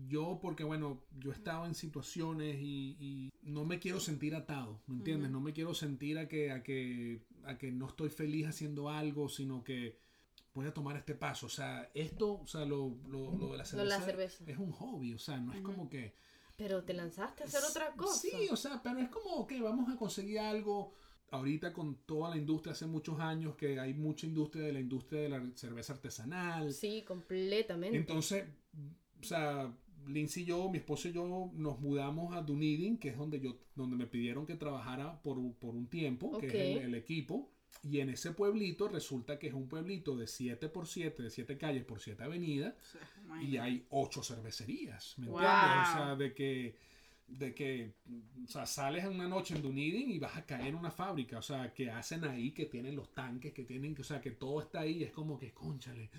[0.06, 4.80] Yo, porque bueno, yo he estado en situaciones y, y no me quiero sentir atado,
[4.86, 5.30] ¿me entiendes?
[5.30, 9.28] No me quiero sentir a que, a que, a que no estoy feliz haciendo algo,
[9.28, 9.98] sino que
[10.54, 11.46] voy a tomar este paso.
[11.46, 14.44] O sea, esto, o sea, lo, lo, lo de la cerveza, la cerveza.
[14.46, 16.14] es un hobby, o sea, no es como que...
[16.56, 18.20] Pero te lanzaste a hacer otra cosa.
[18.20, 20.92] Sí, o sea, pero es como, ok, vamos a conseguir algo.
[21.30, 25.22] Ahorita con toda la industria, hace muchos años que hay mucha industria de la industria
[25.22, 26.72] de la cerveza artesanal.
[26.72, 27.96] Sí, completamente.
[27.96, 28.44] Entonces,
[29.20, 29.74] o sea,
[30.06, 33.56] Lindsay y yo, mi esposo y yo, nos mudamos a Dunedin, que es donde yo,
[33.74, 37.50] donde me pidieron que trabajara por, por un tiempo, que es el equipo.
[37.82, 41.56] Y en ese pueblito resulta que es un pueblito de 7 por 7, de 7
[41.56, 42.74] calles por 7 avenidas,
[43.42, 45.14] y hay 8 cervecerías.
[45.18, 45.38] ¿Me Wow.
[45.40, 45.88] entiendes?
[45.88, 46.76] O sea, de que,
[47.28, 47.92] de que,
[48.44, 51.42] o sea, sales una noche en Dunedin y vas a caer en una fábrica, o
[51.42, 54.60] sea, que hacen ahí, que tienen los tanques, que tienen, que, o sea, que todo
[54.60, 56.10] está ahí, es como que, conchale,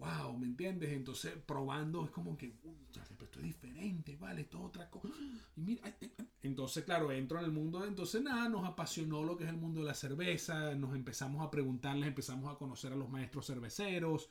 [0.00, 0.90] wow, ¿me entiendes?
[0.92, 5.08] Entonces, probando es como que, "Uy, pero esto es diferente, vale, esto es otra cosa.
[5.56, 5.94] Y mira,
[6.42, 9.80] entonces, claro, entro en el mundo, entonces nada, nos apasionó lo que es el mundo
[9.80, 14.30] de la cerveza, nos empezamos a preguntarles, empezamos a conocer a los maestros cerveceros,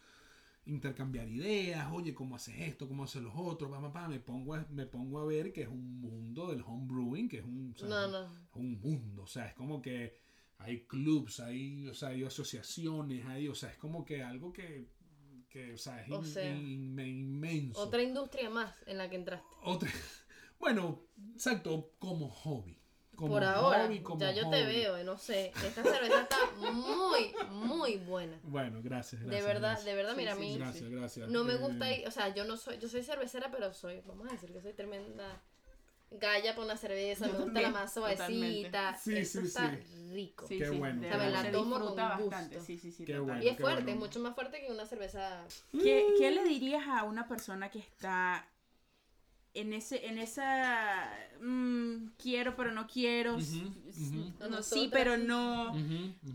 [0.65, 2.87] intercambiar ideas, oye, ¿cómo haces esto?
[2.87, 3.69] ¿Cómo haces los otros?
[3.71, 4.07] Pa, pa, pa.
[4.07, 7.45] Me, pongo a, me pongo a ver que es un mundo del homebrewing, que es
[7.45, 8.23] un, o sea, No, no.
[8.25, 10.17] es un mundo, o sea, es como que
[10.57, 14.87] hay clubs, hay, o sea, hay asociaciones, hay, o sea, es como que algo que,
[15.49, 17.81] que o sea, es O in- sea, in- inmenso.
[17.81, 19.47] Otra industria más en la que entraste.
[19.63, 19.89] Otra-
[20.59, 21.01] bueno,
[21.33, 22.77] exacto, como hobby.
[23.15, 25.51] Como Por ahora, hobby, como ya yo te veo, eh, no sé.
[25.65, 28.39] Esta cerveza está muy, muy buena.
[28.43, 29.85] Bueno, gracias, De verdad, gracias.
[29.85, 31.27] de verdad, Sí, mira, a mí Gracias, gracias.
[31.29, 34.29] no me gusta ir, o sea, yo no soy, yo soy cervecera, pero soy, vamos
[34.29, 35.41] a decir que soy tremenda
[36.11, 39.71] galla por una cerveza, Yo me gusta también, la más suavecita, Sí, eso sí, está
[39.75, 40.09] sí.
[40.11, 40.47] rico.
[40.47, 42.55] Sí, Qué sí, bueno, La tomo con bastante.
[42.55, 42.65] gusto.
[42.65, 43.05] Sí, sí, sí.
[43.05, 43.41] Qué bueno.
[43.43, 43.99] Y es qué fuerte, bueno.
[43.99, 45.45] mucho más fuerte que una cerveza.
[45.71, 48.47] ¿Qué, qué le dirías a una persona que está
[49.59, 53.37] en ese, en esa mm, quiero pero no quiero,
[54.49, 55.73] no, sí pero no?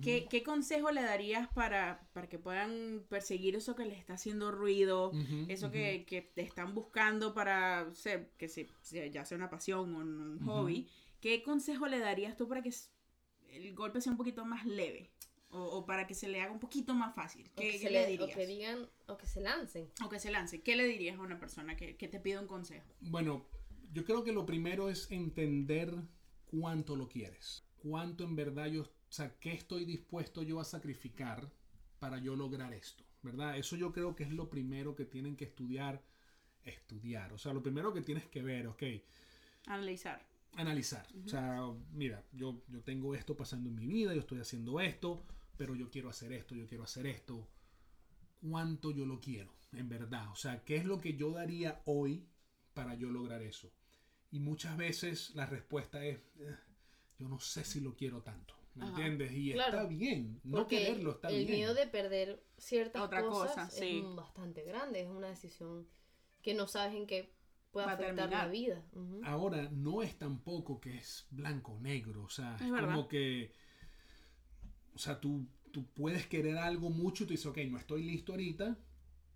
[0.03, 4.51] ¿Qué, qué consejo le darías para, para que puedan perseguir eso que les está haciendo
[4.53, 5.13] ruido?
[5.49, 8.69] Eso que, que te están buscando para, o sea, que se,
[9.11, 10.89] ya sea una pasión o un, hobby.
[11.21, 12.73] ¿Qué consejo le darías tú para que
[13.49, 15.14] el golpe sea un poquito más leve?
[15.55, 17.49] O, o para que se le haga un poquito más fácil.
[17.55, 18.37] O ¿Qué, que, qué se le le- o dirías?
[18.37, 19.89] que digan, o que se lancen.
[20.05, 20.63] O que se lance.
[20.63, 22.87] ¿Qué le dirías a una persona que, que te pide un consejo?
[23.01, 23.47] Bueno,
[23.93, 25.95] yo creo que lo primero es entender
[26.47, 27.65] cuánto lo quieres.
[27.77, 31.51] Cuánto en verdad yo, o sea, qué estoy dispuesto yo a sacrificar
[32.01, 33.57] para yo lograr esto, ¿verdad?
[33.57, 36.03] Eso yo creo que es lo primero que tienen que estudiar,
[36.65, 37.33] estudiar.
[37.33, 38.83] O sea, lo primero que tienes que ver, ok,
[39.67, 40.21] Analizar.
[40.57, 41.07] analizar.
[41.25, 41.61] O sea,
[41.93, 45.25] mira, yo, yo tengo esto pasando en mi vida, yo estoy haciendo esto,
[45.57, 47.49] pero yo quiero hacer esto, yo quiero hacer esto.
[48.49, 50.31] ¿Cuánto yo lo quiero, en verdad?
[50.31, 52.27] O sea, ¿qué es lo que yo daría hoy
[52.75, 53.73] para yo lograr eso?
[54.31, 56.55] Y muchas veces la respuesta es, "Eh,
[57.19, 58.55] yo no sé si lo quiero tanto.
[58.75, 58.91] ¿Me Ajá.
[58.97, 59.33] entiendes?
[59.33, 59.79] Y Claro.
[59.79, 60.41] está bien.
[60.43, 61.59] No Porque quererlo está el bien.
[61.59, 64.01] miedo de perder ciertas Otra cosas cosa, sí.
[64.05, 65.03] es bastante grande.
[65.03, 65.87] Es una decisión
[66.43, 67.33] que no sabes en qué
[67.71, 68.47] puede Va afectar terminar.
[68.47, 68.85] la vida.
[69.23, 72.89] Ahora, no es tampoco que es blanco o negro, o sea, Es es, verdad.
[72.95, 73.53] como que,
[74.95, 78.33] o sea, tú, tú puedes querer algo mucho y tú dices, ok, no estoy listo
[78.33, 78.79] ahorita,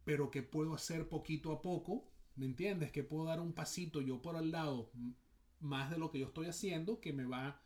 [0.04, 2.92] pero que puedo hacer poquito a poco, ¿me entiendes?
[2.92, 4.90] Que puedo dar un pasito yo por al lado
[5.60, 7.60] más de lo que yo estoy haciendo, que me va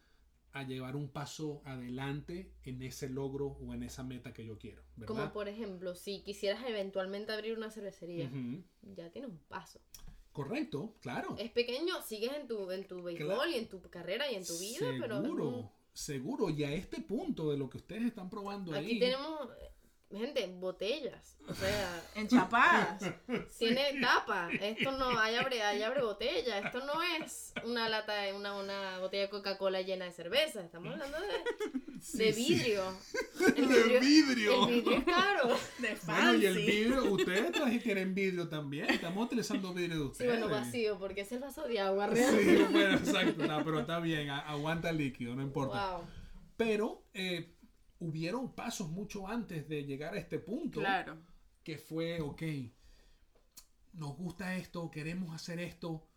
[0.53, 4.82] a llevar un paso adelante en ese logro o en esa meta que yo quiero,
[4.97, 5.07] ¿verdad?
[5.14, 8.30] Como por ejemplo, si quisieras eventualmente abrir una cervecería,
[8.82, 9.80] ya tienes un paso.
[10.32, 11.36] Correcto, claro.
[11.38, 13.51] Es pequeño, sigues en tu, en tu béisbol Claro.
[13.51, 16.51] y en tu carrera y en tu vida, pero es Seguro, un- seguro.
[16.51, 18.99] Y a este punto de lo que ustedes están probando aquí ahí.
[18.99, 19.49] tenemos,
[20.19, 21.37] gente, botellas.
[21.49, 23.03] O sea, Enchapadas.
[23.59, 24.49] tiene tapa.
[24.61, 26.59] Esto no, hay abre, hay abre botella.
[26.61, 30.63] Esto no es una lata, una, una botella de Coca-Cola llena de cerveza.
[30.63, 31.29] Estamos hablando de,
[32.01, 32.55] Sí, de sí.
[32.55, 32.85] vidrio.
[33.57, 34.69] El De vidrio.
[34.69, 35.49] El vidrio es caro.
[35.79, 36.67] De Bueno, y el fancy.
[36.71, 38.91] vidrio, ustedes traje- tienen vidrio también.
[38.91, 40.31] Estamos utilizando vidrio de Sí, ustedes.
[40.41, 42.69] bueno, vacío, porque es el vaso de agua Sí, real.
[42.71, 43.47] bueno, exacto.
[43.47, 45.97] No, pero está bien, aguanta el líquido, no importa.
[45.97, 46.05] Wow.
[46.57, 47.55] Pero eh,
[48.03, 50.81] hubieron pasos mucho antes de llegar a este punto.
[50.81, 51.19] Claro.
[51.63, 52.43] Que fue, ok,
[53.93, 56.09] nos gusta esto, queremos hacer esto.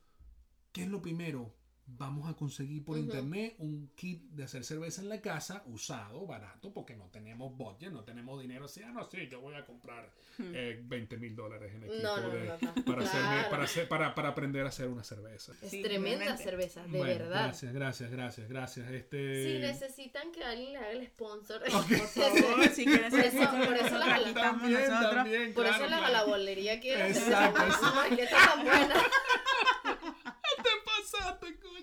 [0.71, 1.53] ¿Qué es lo primero?
[1.87, 3.05] Vamos a conseguir por Ujú.
[3.05, 7.91] internet un kit de hacer cerveza en la casa, usado, barato, porque no tenemos budget,
[7.91, 8.65] no tenemos dinero.
[8.65, 10.09] Así, ah, no, sí, yo voy a comprar
[10.39, 12.85] eh, 20 mil dólares en equipo No, no, de- no, no.
[12.85, 13.49] para, hacerme- Claro.
[13.51, 15.53] para, hacer- para, para aprender a hacer una cerveza.
[15.61, 16.43] Es Sí, tremenda realmente.
[16.43, 17.43] cerveza, de Bueno, verdad.
[17.45, 18.89] Gracias, gracias, gracias, gracias.
[18.91, 19.43] Este...
[19.53, 21.71] Si necesitan que alguien le haga el sponsor, Por
[22.07, 25.13] favor, si quieren Por eso- por eso la- aquí estamos También, nosotros.
[25.15, 26.81] también, por claro, eso la claro.
[26.81, 27.95] quiere hacer Exacto, exacto.
[27.95, 28.95] marqueta tan buena.
[30.63, 31.75] te pasaste, coño.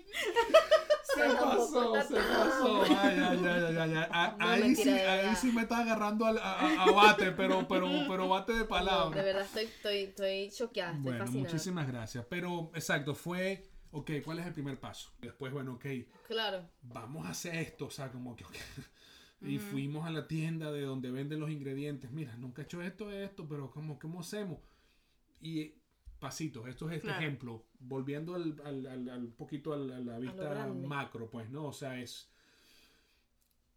[1.31, 2.83] Se pasó, se pasó.
[2.83, 4.07] Ay, ay, ay, ay, ay, ay.
[4.11, 7.67] A- No, ahí, sí, ahí sí me está agarrando al- a, a- a bate, pero,
[7.67, 9.21] pero, pero bate de No, de palabra.
[9.23, 11.49] verdad estoy, estoy, estoy choqueada, estoy Bueno, fascinada.
[11.49, 12.25] muchísimas gracias.
[12.29, 15.11] Pero, exacto, fue, ok, ¿cuál es el primer paso?
[15.19, 15.85] Después, bueno, ok,
[16.27, 16.69] Claro.
[16.81, 18.55] vamos a hacer esto, o sea, como que, ok.
[19.45, 22.09] Y fuimos a la tienda de donde venden los ingredientes.
[22.11, 24.57] Mira, nunca he hecho esto, esto, pero ¿cómo, cómo hacemos?
[25.41, 25.73] Y
[26.23, 27.21] pasitos, esto es este Claro.
[27.21, 27.65] ejemplo.
[27.79, 31.65] Volviendo al, al, al- al poquito a la vista macro, pues, ¿no?
[31.67, 32.29] O sea, es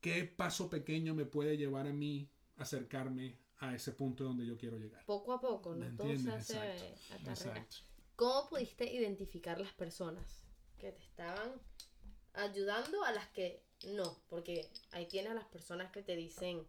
[0.01, 4.77] qué paso pequeño me puede llevar a mí acercarme a ese punto donde yo quiero
[4.79, 5.05] llegar.
[5.07, 6.85] Poco a poco, no ¿Me todo se hace Exacto.
[7.27, 7.31] a.
[7.31, 7.77] Exacto.
[8.15, 10.45] ¿Cómo pudiste identificar las personas
[10.79, 11.51] que te estaban
[12.35, 14.17] ayudando a las que no?
[14.29, 16.63] Porque ahí tienes a las personas que te dicen,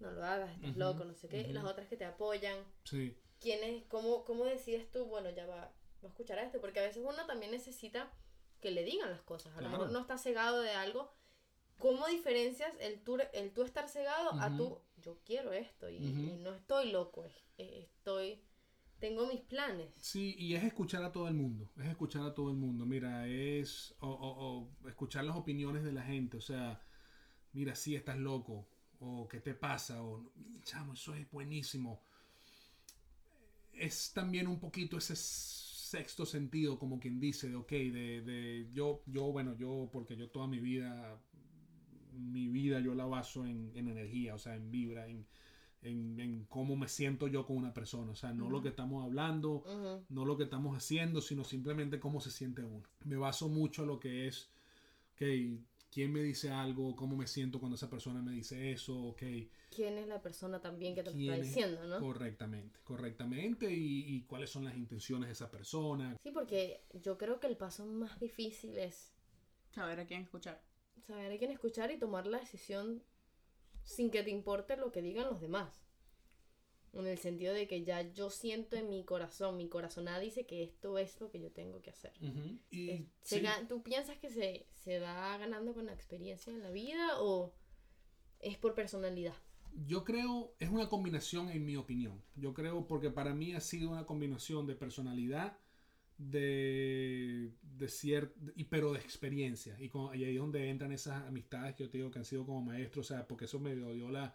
[0.00, 1.52] no lo hagas, estás Ujú, loco, no sé qué, y ujú.
[1.54, 2.56] las otras que te apoyan.
[2.84, 3.16] Sí.
[3.40, 5.72] ¿Quiénes, cómo, ¿Cómo decides tú, bueno, ya va, va
[6.04, 6.60] a escuchar a esto?
[6.60, 8.12] Porque a veces uno también necesita
[8.60, 9.56] que le digan las cosas.
[9.56, 11.12] A lo mejor no está cegado de algo.
[11.78, 14.56] ¿Cómo diferencias el tú, el tú estar cegado a Ujú.
[14.56, 16.34] tú, yo quiero esto y, Ujú.
[16.34, 18.42] y no estoy loco, es- es- estoy,
[18.98, 19.88] tengo mis planes?
[19.96, 23.26] Sí, y es escuchar a todo el mundo, es escuchar a todo el mundo, mira,
[23.26, 26.80] es o, o- o escuchar las opiniones de la gente, o sea,
[27.52, 28.66] mira, sí, estás loco,
[29.00, 30.32] o qué te pasa, o
[30.64, 32.02] chamo, eso es buenísimo.
[33.78, 39.02] Es también un poquito ese sexto sentido, como quien dice, de, ok, de, de yo,
[39.06, 41.18] yo, bueno, yo, porque yo toda mi vida,
[42.12, 45.26] mi vida yo la baso en, en energía, o sea, en vibra, en,
[45.82, 49.04] en, en cómo me siento yo con una persona, o sea, no lo que estamos
[49.04, 49.64] hablando,
[50.08, 52.82] no lo que estamos haciendo, sino simplemente cómo se siente uno.
[53.04, 54.50] Me baso mucho a lo que es,
[55.14, 55.22] ok,
[55.90, 59.22] quién me dice algo, cómo me siento cuando esa persona me dice eso, ok,
[59.74, 61.98] ¿Quién es la persona también que te lo está es- diciendo, no?
[62.00, 66.16] correctamente, correctamente, y, y cuáles son las intenciones de esa persona.
[66.22, 69.12] Sí, porque yo creo que el paso más difícil es
[69.74, 70.62] Saber a quién escuchar.
[71.06, 73.02] saber a quién escuchar y tomar la decisión
[73.84, 75.87] sin que te importe lo que digan los demás.
[76.94, 80.62] En el sentido de que ya yo siento en mi corazón, mi corazonada dice que
[80.62, 82.12] esto es lo que yo tengo que hacer.
[82.70, 86.70] Y Es- sí, ¿Tú piensas que se, se va ganando con la experiencia en la
[86.70, 87.52] vida o
[88.40, 89.34] es por personalidad?
[89.86, 92.20] Yo creo, es una combinación en mi opinión.
[92.36, 95.56] Yo creo porque para mí ha sido una combinación de personalidad,
[96.18, 99.76] de, de cierto, y, pero de experiencia.
[99.80, 102.24] Y, con- y ahí es donde entran esas amistades que yo te digo que han
[102.24, 104.34] sido como maestros, o sea, porque eso me dio la,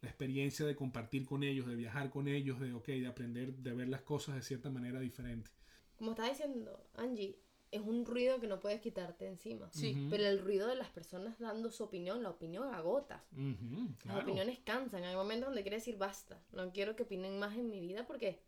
[0.00, 3.72] la experiencia de compartir con ellos, de viajar con ellos, de, ok, de aprender, de
[3.74, 5.50] ver las cosas de cierta manera diferente.
[5.96, 7.36] Como estaba diciendo Angie,
[7.70, 9.68] es un ruido que no puedes quitarte encima.
[9.72, 10.06] Sí.
[10.08, 13.24] Pero el ruido de las personas dando su opinión, la opinión agota.
[13.32, 14.22] Ujú, Las claro.
[14.22, 15.02] opiniones cansan.
[15.04, 16.40] Hay momentos donde quiere decir basta.
[16.52, 18.40] No quiero que opinen más en mi vida porque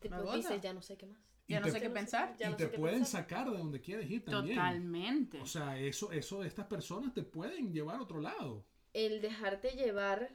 [0.00, 1.20] te dices ya no sé qué más.
[1.48, 2.36] Y Ya no te- sé qué Ya no sé- pensar.
[2.38, 3.22] y no te pueden pensar.
[3.22, 4.56] sacar de donde quieres ir también.
[4.56, 5.40] Totalmente.
[5.40, 8.64] O sea, eso, eso, estas personas te pueden llevar a otro lado.
[8.92, 10.30] El dejarte llevar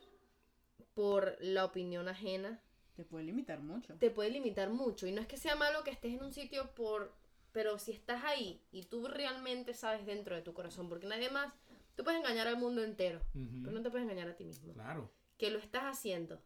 [0.93, 2.61] por la opinión ajena
[2.95, 3.95] Te puede limitar mucho.
[3.95, 5.07] te puede limitar mucho.
[5.07, 7.13] Y no es que sea malo que estés en un sitio por...
[7.51, 11.53] Pero si estás ahí y tú realmente sabes dentro de tu corazón, porque nadie más...
[11.95, 14.73] Tú puedes engañar al mundo entero, pero no te puedes engañar a ti mismo.
[14.73, 15.11] Claro.
[15.37, 16.41] Que lo estás haciendo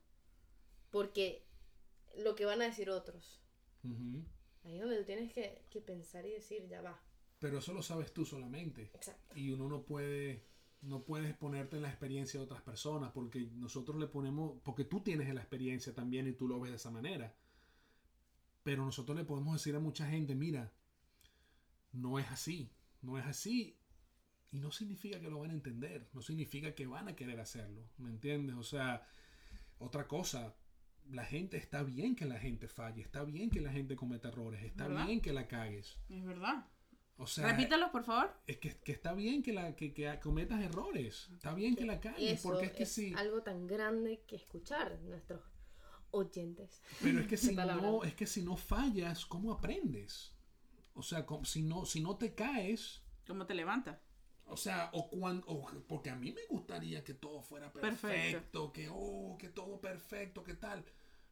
[0.91, 1.45] porque
[2.17, 3.41] lo que van a decir otros.
[4.63, 7.01] Ahí es donde tú tienes que, que pensar y decir, ya va.
[7.39, 8.89] Pero eso lo sabes tú solamente.
[8.93, 9.37] Exacto.
[9.37, 10.43] Y uno no puede,
[10.87, 15.01] no puedes ponerte en la experiencia de otras personas porque nosotros le ponemos, porque tú
[15.01, 17.35] tienes la experiencia también y tú lo ves de esa manera.
[18.63, 20.71] Pero nosotros le podemos decir a mucha gente, mira,
[21.91, 22.71] no es así,
[23.01, 23.77] no es así.
[24.51, 27.89] Y no significa que lo van a entender, no significa que van a querer hacerlo,
[27.97, 28.55] ¿me entiendes?
[28.55, 29.05] O sea,
[29.77, 30.55] otra cosa,
[31.09, 34.63] la gente está bien que la gente falle, está bien que la gente cometa errores,
[34.63, 35.05] está ¿Verdad?
[35.05, 35.99] bien que la cagues.
[36.09, 36.65] Es verdad.
[37.19, 38.31] O sea, Repítalos, por favor.
[38.45, 41.29] es que, que está bien que, la, que, que cometas errores.
[41.33, 41.95] Está bien que la.
[42.17, 43.13] Eso Porque es que es sí.
[43.17, 45.41] algo tan grande que escuchar nuestros
[46.11, 46.81] oyentes.
[47.01, 50.33] Pero es que si no, es que si no fallas, ¿cómo aprendes?
[50.93, 54.01] O sea, si no, si no te caes, ¿Cómo te levanta?
[54.49, 55.45] o sea, o cuando,
[55.87, 58.73] porque a mí me gustaría que todo fuera perfecto, Perfecto.
[58.73, 60.85] que oh, que todo perfecto, que tal.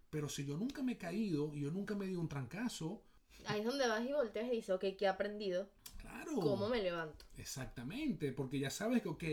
[0.10, 3.04] Pero si yo nunca me he caído y yo nunca me di un trancazo,
[3.46, 5.70] Ahí es donde vas y volteas y dices, ok, ¿qué he aprendido?
[5.98, 6.42] claro.
[6.42, 7.26] ¿Cómo me levanto?
[7.38, 9.24] Exactamente, porque ya sabes que, ok,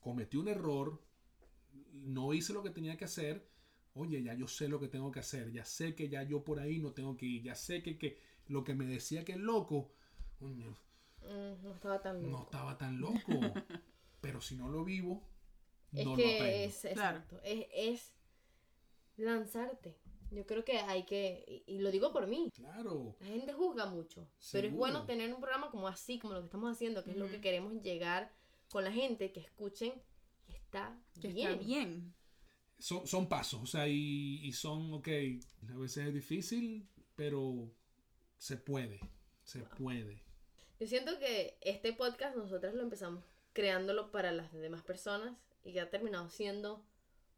[0.00, 1.00] cometí un error,
[1.94, 3.48] no hice lo que tenía que hacer,
[3.94, 6.60] oye, ya yo sé lo que tengo que hacer, ya sé que ya yo por
[6.60, 9.38] ahí no tengo que ir, ya sé que, que lo que me decía que es
[9.38, 9.92] loco,
[11.22, 12.38] Mm, no estaba tan loco.
[12.38, 13.60] no estaba tan loco,
[14.20, 15.22] pero si no lo vivo,
[15.94, 16.64] es no lo que aprendo.
[16.64, 18.14] es, exacto, es, es
[19.18, 19.98] lanzarte.
[20.30, 23.86] Yo creo que hay que, y, y lo digo por mí, Claro, la gente juzga
[23.86, 27.12] mucho, pero es bueno tener un programa como así, como lo que estamos haciendo, que
[27.12, 28.30] es lo que queremos llegar
[28.70, 29.92] con la gente, que escuchen,
[30.46, 31.48] que está Que bien.
[31.52, 32.14] está bien.
[32.78, 35.08] son, son pasos, o sea, y, y son, ok,
[35.72, 37.70] a veces es difícil, pero
[38.36, 39.00] se puede,
[39.44, 40.22] Se puede.
[40.78, 43.24] Yo siento que este podcast nosotras lo empezamos
[43.54, 46.84] creándolo para las demás personas y que ha terminado siendo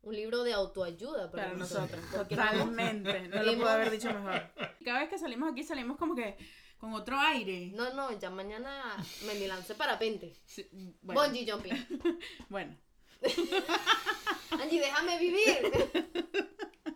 [0.03, 3.29] un libro de autoayuda para, nosotros, porque no hemos- totalmente.
[3.29, 4.43] No lo puedo haber dicho mejor.
[4.85, 6.37] Cada vez que salimos aquí salimos como que
[6.79, 7.71] con otro aire.
[7.75, 8.97] No, no, ya mañana
[9.27, 10.35] me lancé parapente.
[10.47, 10.67] Sí,
[11.03, 12.19] Bueno, Bungee jumping.
[12.49, 12.77] bueno,
[14.53, 15.73] Angie, déjame vivir.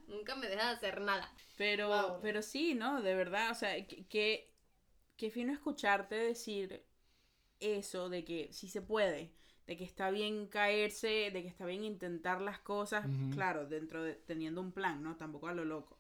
[0.09, 1.31] Nunca me deja de hacer nada.
[1.57, 2.21] pero, Wow.
[2.23, 3.03] pero sí, ¿no?
[3.03, 4.51] De verdad, o sea, que, que,
[5.17, 6.85] qué fino escucharte decir
[7.61, 9.33] eso de que sí se puede,
[9.67, 14.15] de que está bien caerse, de que está bien intentar las cosas, claro, dentro de
[14.15, 15.17] teniendo un plan, ¿no?
[15.17, 15.99] Tampoco a lo loco.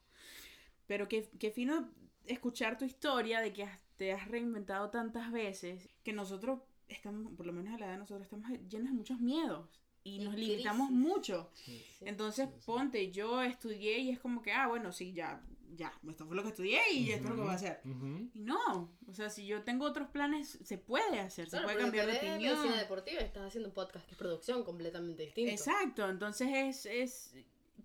[0.87, 1.89] Pero qué, qué fino
[2.27, 7.47] escuchar tu historia de que has- te has reinventado tantas veces que nosotros estamos, por
[7.47, 9.69] lo menos a la edad de nosotros, estamos llenos de muchos miedos
[10.03, 11.51] y Y nos limitamos mucho.
[11.55, 11.83] Sí.
[12.03, 12.67] Entonces, sí, sí.
[12.67, 15.43] ponte, yo estudié y es como que, ah, bueno, sí, ya,
[15.77, 17.81] ya, esto fue lo que estudié y esto es lo que voy a hacer.
[17.85, 18.31] Ujú.
[18.35, 21.77] Y no, o sea, si yo tengo otros planes, se puede hacer, se Claro, puede
[21.79, 22.59] porque cambiar de opinión.
[22.59, 25.51] medicina deportiva y estás haciendo un podcast que es producción completamente distinto.
[25.53, 27.35] Exacto, entonces es, es,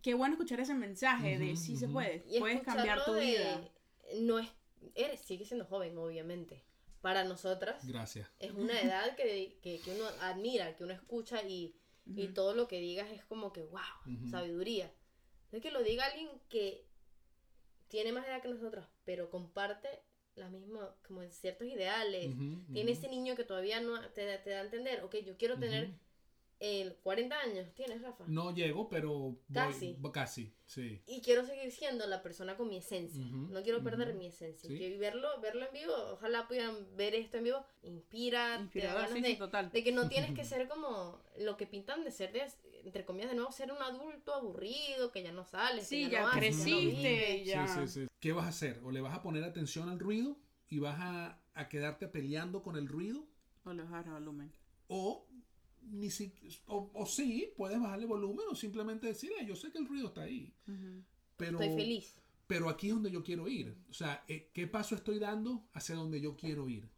[0.02, 3.70] qué bueno escuchar ese mensaje de sí se puede, Y puedes cambiar tu de- vida.
[4.22, 4.50] No es,
[4.96, 6.64] eres, sigue siendo joven, obviamente.
[7.02, 8.28] Para nosotras Gracias.
[8.40, 11.74] es una edad que, que, que uno admira, que uno escucha y,
[12.06, 12.34] y Ujú.
[12.34, 14.28] todo lo que digas es como que, wow, Ujú.
[14.30, 14.92] sabiduría.
[15.54, 16.86] Es que lo diga alguien que
[17.90, 19.90] tiene más edad que nosotros, pero comparte
[20.36, 22.30] la misma, como ciertos ideales.
[22.72, 25.92] Tiene ese niño que todavía no te, te da a entender, ok, yo quiero tener
[26.60, 28.26] El 40 años, ¿tienes, Rafa?
[28.28, 29.98] No llego, pero voy- Casi.
[30.14, 31.02] casi, sí.
[31.08, 33.24] Y quiero seguir siendo la persona con mi esencia.
[33.26, 34.68] No quiero perder mi esencia.
[34.68, 34.76] Sí.
[34.76, 39.30] Y verlo, verlo en vivo, ojalá pudieran ver esto en vivo, inspira, Inspirador, sí, de,
[39.30, 39.72] sí, total.
[39.72, 42.44] de que no tienes que ser como lo que pintan de ser, de,
[42.84, 45.88] entre comillas, de nuevo, ser un adulto aburrido, que ya no sales.
[45.88, 47.68] Sí, que ya no creciste, ya.
[47.68, 48.08] Sí, sí, sí.
[48.20, 48.82] ¿Qué vas a hacer?
[48.84, 50.36] ¿O le vas a poner atención al ruido
[50.68, 53.26] y vas a, a quedarte peleando con el ruido?
[53.64, 54.52] O le bajar el volumen.
[54.92, 55.28] O,
[56.10, 56.34] ni si,
[56.68, 60.08] o, o sí, puedes bajarle volumen o simplemente decir, "Eh, yo sé que el ruido
[60.08, 60.52] está ahí.
[61.38, 62.16] Pero, Estoy feliz.
[62.48, 63.76] pero aquí es donde yo quiero ir.
[63.90, 66.90] O sea, eh, ¿qué paso estoy dando hacia donde yo quiero ir?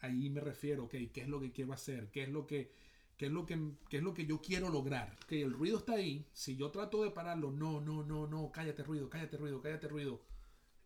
[0.00, 2.10] Ahí me refiero, ok, ¿qué es lo que quiero hacer?
[2.10, 2.70] ¿Qué es lo que,
[3.16, 3.58] qué es lo que,
[3.88, 5.16] qué es lo que yo quiero lograr?
[5.26, 6.26] Que el ruido está ahí.
[6.32, 10.20] Si yo trato de pararlo, no, no, no, no, cállate ruido, cállate ruido, cállate ruido.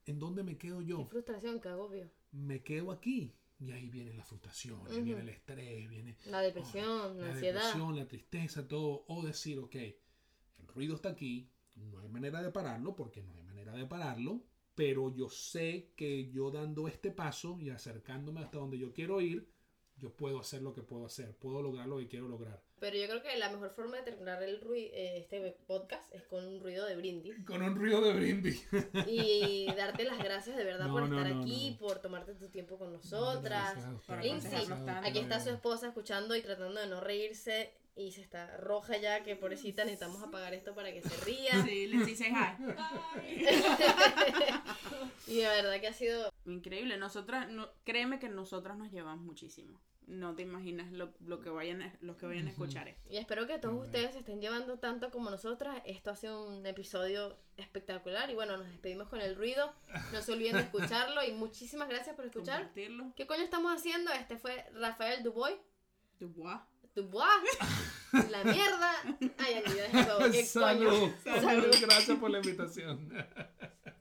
[0.06, 1.06] ¿En dónde me quedo Qué yo?
[1.06, 2.10] frustración, qué agobio.
[2.32, 3.34] Me quedo aquí.
[3.60, 5.04] Y ahí viene la frustración, ahí Ujú.
[5.04, 7.60] viene el estrés, viene La depresión, la, la ansiedad.
[7.60, 9.04] depresión, la tristeza, todo.
[9.08, 13.42] O decir, ok, el ruido está aquí, no hay manera de pararlo porque no hay
[13.42, 14.42] manera de pararlo,
[14.74, 19.46] pero yo sé que yo dando este paso y acercándome hasta donde yo quiero ir,
[20.00, 22.62] yo puedo hacer lo que puedo hacer, puedo lograr lo que quiero lograr.
[22.78, 26.46] Pero yo creo que la mejor forma de terminar el eh, este podcast es con
[26.46, 27.34] un ruido de brindis.
[27.46, 28.66] Con un ruido de brindis.
[29.06, 31.78] Y darte las gracias de verdad No, por no, estar no, aquí, no.
[31.86, 33.76] por tomarte tu tiempo con nosotras.
[34.22, 34.88] Lindsay, ustedes.
[35.04, 39.22] Aquí está su esposa escuchando y tratando de no reírse y se está roja ya,
[39.24, 41.62] que pobrecita, necesitamos apagar esto para que se ría.
[41.64, 42.56] Sí, les dice hi.
[45.26, 49.80] y de verdad que ha sido Increíble, nosotras, no, créeme que nosotras nos llevamos muchísimo.
[50.10, 53.08] No te imaginas lo, lo que vayan a- los que vayan a escuchar esto.
[53.08, 55.80] Y espero que todos ustedes se estén llevando tanto como nosotras.
[55.86, 58.28] Esto ha sido un episodio espectacular.
[58.28, 59.72] Y bueno, nos despedimos con el ruido.
[60.12, 61.22] No se olviden de escucharlo.
[61.22, 62.70] Y muchísimas gracias por escuchar.
[62.74, 64.10] ¿Qué coño estamos haciendo?
[64.12, 65.56] Este fue Rafael Dubois.
[66.18, 66.58] Dubois.
[66.96, 67.58] Dubois.
[68.30, 68.92] La mierda.
[69.38, 70.32] Ay, el huevo.
[70.32, 71.14] ¿Qué coño?
[71.40, 71.74] Salud.
[71.82, 73.08] Gracias por la invitación.